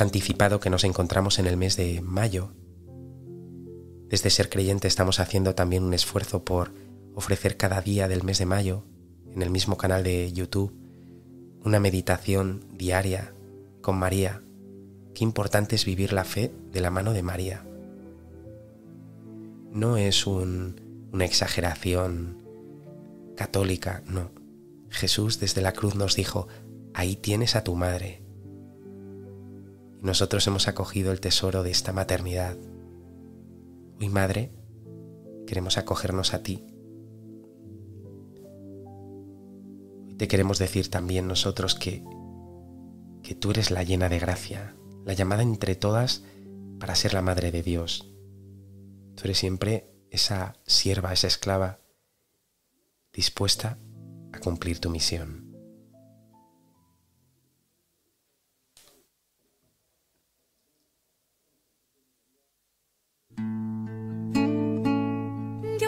Anticipado 0.00 0.60
que 0.60 0.70
nos 0.70 0.84
encontramos 0.84 1.38
en 1.38 1.46
el 1.46 1.56
mes 1.56 1.76
de 1.76 2.00
mayo. 2.00 2.52
Desde 4.08 4.30
Ser 4.30 4.48
Creyente 4.48 4.88
estamos 4.88 5.20
haciendo 5.20 5.54
también 5.54 5.82
un 5.82 5.94
esfuerzo 5.94 6.44
por 6.44 6.72
ofrecer 7.14 7.56
cada 7.56 7.80
día 7.80 8.08
del 8.08 8.22
mes 8.22 8.38
de 8.38 8.46
mayo, 8.46 8.84
en 9.32 9.42
el 9.42 9.50
mismo 9.50 9.76
canal 9.76 10.02
de 10.04 10.32
YouTube, 10.32 10.72
una 11.64 11.80
meditación 11.80 12.64
diaria 12.72 13.32
con 13.80 13.96
María. 13.96 14.42
Qué 15.14 15.24
importante 15.24 15.76
es 15.76 15.84
vivir 15.84 16.12
la 16.12 16.24
fe 16.24 16.52
de 16.72 16.80
la 16.80 16.90
mano 16.90 17.12
de 17.12 17.22
María. 17.22 17.64
No 19.72 19.96
es 19.96 20.26
una 20.26 21.24
exageración 21.24 22.42
católica, 23.36 24.02
no. 24.06 24.30
Jesús 24.90 25.40
desde 25.40 25.62
la 25.62 25.72
cruz 25.72 25.94
nos 25.94 26.14
dijo, 26.14 26.46
ahí 26.92 27.16
tienes 27.16 27.56
a 27.56 27.64
tu 27.64 27.74
madre. 27.74 28.23
Nosotros 30.04 30.46
hemos 30.46 30.68
acogido 30.68 31.12
el 31.12 31.20
tesoro 31.20 31.62
de 31.62 31.70
esta 31.70 31.94
maternidad. 31.94 32.58
Hoy, 33.98 34.10
madre, 34.10 34.52
queremos 35.46 35.78
acogernos 35.78 36.34
a 36.34 36.42
ti. 36.42 36.62
Hoy 40.06 40.14
te 40.18 40.28
queremos 40.28 40.58
decir 40.58 40.90
también 40.90 41.26
nosotros 41.26 41.74
que, 41.74 42.04
que 43.22 43.34
tú 43.34 43.52
eres 43.52 43.70
la 43.70 43.82
llena 43.82 44.10
de 44.10 44.18
gracia, 44.18 44.76
la 45.06 45.14
llamada 45.14 45.42
entre 45.42 45.74
todas 45.74 46.22
para 46.78 46.96
ser 46.96 47.14
la 47.14 47.22
madre 47.22 47.50
de 47.50 47.62
Dios. 47.62 48.12
Tú 49.14 49.22
eres 49.24 49.38
siempre 49.38 49.90
esa 50.10 50.58
sierva, 50.66 51.14
esa 51.14 51.28
esclava, 51.28 51.80
dispuesta 53.10 53.78
a 54.34 54.38
cumplir 54.38 54.80
tu 54.80 54.90
misión. 54.90 55.43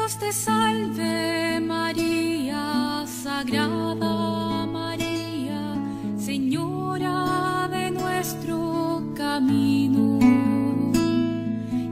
Dios 0.07 0.19
te 0.19 0.33
salve 0.33 1.59
María, 1.59 3.05
Sagrada 3.09 4.65
María, 4.65 5.75
Señora 6.17 7.67
de 7.69 7.91
nuestro 7.91 9.03
camino. 9.17 10.21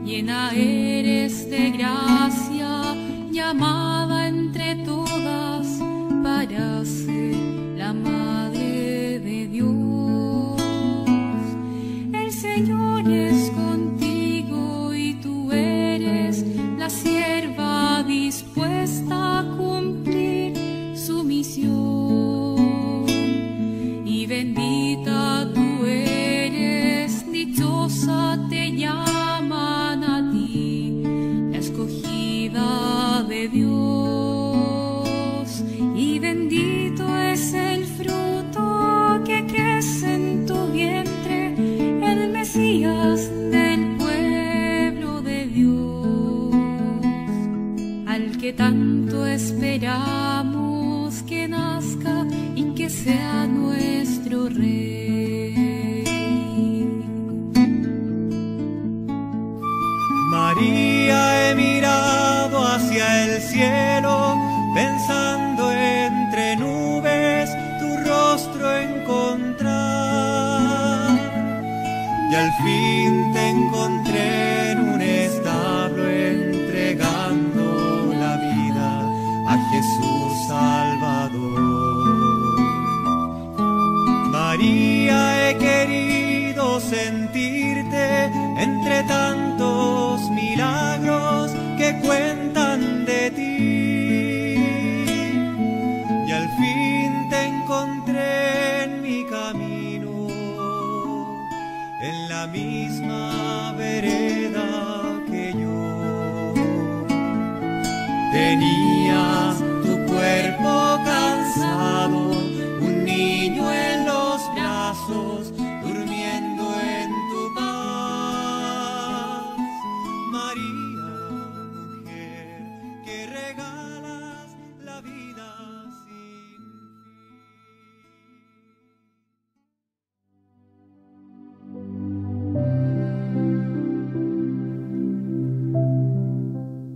Llena 0.05 0.51
eres 0.53 1.49
de 1.49 1.71
gracia, 1.71 2.95
llamada 3.31 4.14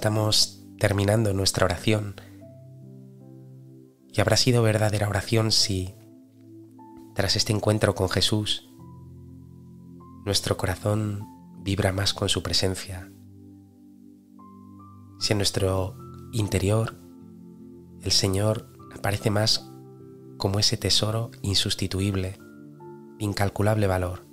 Estamos 0.00 0.64
terminando 0.78 1.34
nuestra 1.34 1.66
oración 1.66 2.14
y 4.08 4.18
habrá 4.18 4.38
sido 4.38 4.62
verdadera 4.62 5.06
oración 5.10 5.52
si, 5.52 5.94
tras 7.14 7.36
este 7.36 7.52
encuentro 7.52 7.94
con 7.94 8.08
Jesús, 8.08 8.72
nuestro 10.24 10.56
corazón 10.56 11.26
vibra 11.62 11.92
más 11.92 12.14
con 12.14 12.30
su 12.30 12.42
presencia, 12.42 13.12
si 15.18 15.34
en 15.34 15.36
nuestro 15.36 15.94
interior 16.32 16.96
el 18.00 18.10
Señor 18.10 18.72
aparece 18.96 19.28
más 19.28 19.70
como 20.38 20.60
ese 20.60 20.78
tesoro 20.78 21.30
insustituible, 21.42 22.38
incalculable 23.18 23.86
valor. 23.86 24.24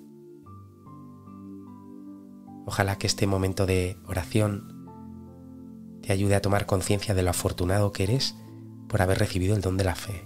Ojalá 2.66 2.98
que 2.98 3.08
este 3.08 3.28
momento 3.28 3.66
de 3.66 3.98
oración 4.08 4.77
te 6.08 6.14
ayude 6.14 6.36
a 6.36 6.42
tomar 6.42 6.66
conciencia 6.66 7.14
de 7.14 7.22
lo 7.22 7.32
afortunado 7.32 7.92
que 7.92 8.04
eres 8.04 8.34
por 8.88 9.02
haber 9.02 9.20
recibido 9.20 9.58
el 9.58 9.62
don 9.62 9.76
de 9.76 9.84
la 9.84 9.94
fe, 9.94 10.26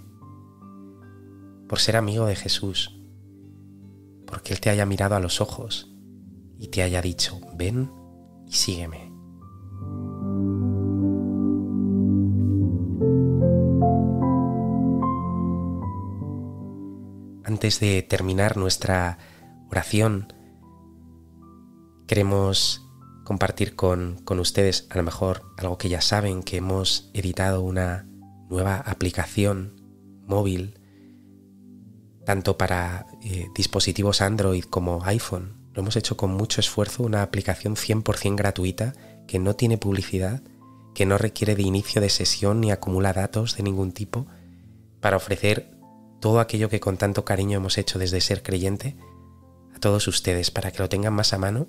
por 1.68 1.80
ser 1.80 1.96
amigo 1.96 2.24
de 2.26 2.36
Jesús, 2.36 3.02
porque 4.24 4.52
Él 4.52 4.60
te 4.60 4.70
haya 4.70 4.86
mirado 4.86 5.16
a 5.16 5.18
los 5.18 5.40
ojos 5.40 5.92
y 6.56 6.68
te 6.68 6.84
haya 6.84 7.02
dicho, 7.02 7.40
ven 7.56 7.90
y 8.46 8.52
sígueme. 8.52 9.12
Antes 17.42 17.80
de 17.80 18.02
terminar 18.02 18.56
nuestra 18.56 19.18
oración, 19.68 20.32
queremos 22.06 22.88
compartir 23.24 23.74
con, 23.76 24.20
con, 24.24 24.38
ustedes 24.38 24.86
a 24.90 24.96
lo 24.96 25.02
mejor 25.02 25.42
algo 25.56 25.78
que 25.78 25.88
ya 25.88 26.00
saben, 26.00 26.42
que 26.42 26.56
hemos 26.56 27.10
editado 27.14 27.62
una 27.62 28.06
nueva 28.48 28.76
aplicación 28.76 29.80
móvil, 30.26 30.78
tanto 32.24 32.56
para 32.56 33.06
eh, 33.22 33.48
dispositivos 33.54 34.20
Android 34.20 34.64
como 34.64 35.04
iPhone. 35.04 35.70
Lo 35.72 35.82
hemos 35.82 35.96
hecho 35.96 36.16
con 36.16 36.32
mucho 36.34 36.60
esfuerzo, 36.60 37.02
una 37.02 37.22
aplicación 37.22 37.76
100% 37.76 38.36
gratuita 38.36 38.92
que 39.26 39.38
no 39.38 39.56
tiene 39.56 39.78
publicidad, 39.78 40.42
que 40.94 41.06
no 41.06 41.16
requiere 41.16 41.56
de 41.56 41.62
inicio 41.62 42.00
de 42.00 42.10
sesión 42.10 42.60
ni 42.60 42.70
acumula 42.70 43.12
datos 43.12 43.56
de 43.56 43.62
ningún 43.62 43.92
tipo, 43.92 44.26
para 45.00 45.16
ofrecer 45.16 45.70
todo 46.20 46.38
aquello 46.38 46.68
que 46.68 46.80
con 46.80 46.98
tanto 46.98 47.24
cariño 47.24 47.56
hemos 47.56 47.78
hecho 47.78 47.98
desde 47.98 48.20
ser 48.20 48.42
creyente 48.42 48.96
a 49.74 49.80
todos 49.80 50.06
ustedes, 50.06 50.50
para 50.50 50.70
que 50.70 50.78
lo 50.78 50.88
tengan 50.88 51.14
más 51.14 51.32
a 51.32 51.38
mano 51.38 51.66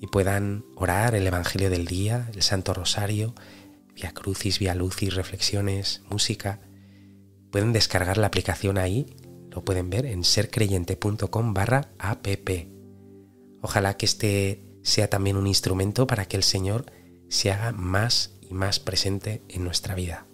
y 0.00 0.06
puedan 0.06 0.64
orar 0.76 1.14
el 1.14 1.26
Evangelio 1.26 1.70
del 1.70 1.86
día, 1.86 2.30
el 2.34 2.42
Santo 2.42 2.74
Rosario, 2.74 3.34
vía 3.94 4.12
Crucis, 4.12 4.58
vía 4.58 4.74
Lucis, 4.74 5.14
reflexiones, 5.14 6.02
música. 6.10 6.60
Pueden 7.50 7.72
descargar 7.72 8.18
la 8.18 8.26
aplicación 8.26 8.78
ahí, 8.78 9.06
lo 9.50 9.64
pueden 9.64 9.90
ver 9.90 10.06
en 10.06 10.24
sercreyente.com 10.24 11.54
barra 11.54 11.92
app. 11.98 12.26
Ojalá 13.62 13.96
que 13.96 14.06
este 14.06 14.64
sea 14.82 15.08
también 15.08 15.36
un 15.36 15.46
instrumento 15.46 16.06
para 16.06 16.26
que 16.26 16.36
el 16.36 16.42
Señor 16.42 16.86
se 17.28 17.50
haga 17.50 17.72
más 17.72 18.36
y 18.42 18.52
más 18.52 18.80
presente 18.80 19.42
en 19.48 19.64
nuestra 19.64 19.94
vida. 19.94 20.26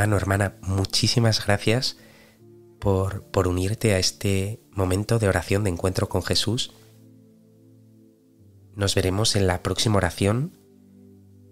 Hermano, 0.00 0.16
hermana, 0.16 0.56
muchísimas 0.62 1.44
gracias 1.44 1.98
por, 2.78 3.24
por 3.24 3.46
unirte 3.46 3.92
a 3.92 3.98
este 3.98 4.62
momento 4.70 5.18
de 5.18 5.28
oración 5.28 5.62
de 5.62 5.68
encuentro 5.68 6.08
con 6.08 6.22
Jesús. 6.22 6.72
Nos 8.74 8.94
veremos 8.94 9.36
en 9.36 9.46
la 9.46 9.62
próxima 9.62 9.98
oración 9.98 10.56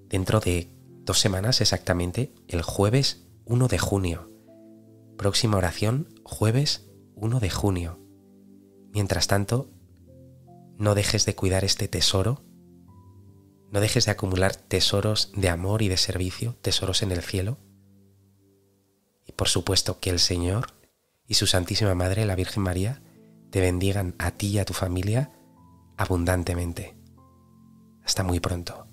dentro 0.09 0.41
de 0.41 0.71
dos 1.03 1.21
semanas 1.21 1.61
exactamente, 1.61 2.33
el 2.49 2.63
jueves 2.63 3.27
1 3.45 3.69
de 3.69 3.79
junio. 3.79 4.31
Próxima 5.19 5.59
oración, 5.59 6.09
jueves 6.23 6.89
1 7.17 7.41
de 7.41 7.51
junio. 7.51 8.01
Mientras 8.95 9.27
tanto, 9.27 9.71
no 10.79 10.95
dejes 10.95 11.27
de 11.27 11.35
cuidar 11.35 11.65
este 11.65 11.87
tesoro, 11.87 12.43
no 13.71 13.81
dejes 13.81 14.07
de 14.07 14.13
acumular 14.13 14.57
tesoros 14.57 15.33
de 15.37 15.51
amor 15.51 15.83
y 15.83 15.89
de 15.89 15.99
servicio, 15.99 16.57
tesoros 16.63 17.03
en 17.03 17.13
el 17.13 17.21
cielo. 17.21 17.59
Por 19.39 19.49
supuesto 19.49 20.01
que 20.01 20.11
el 20.11 20.19
Señor 20.19 20.67
y 21.29 21.35
su 21.35 21.47
Santísima 21.47 21.95
Madre, 21.95 22.27
la 22.27 22.35
Virgen 22.35 22.65
María, 22.65 23.01
te 23.51 23.61
bendigan 23.61 24.17
a 24.19 24.33
ti 24.33 24.49
y 24.49 24.59
a 24.59 24.65
tu 24.65 24.75
familia 24.75 25.31
abundantemente. 25.97 26.97
Hasta 28.03 28.25
muy 28.25 28.41
pronto. 28.41 28.88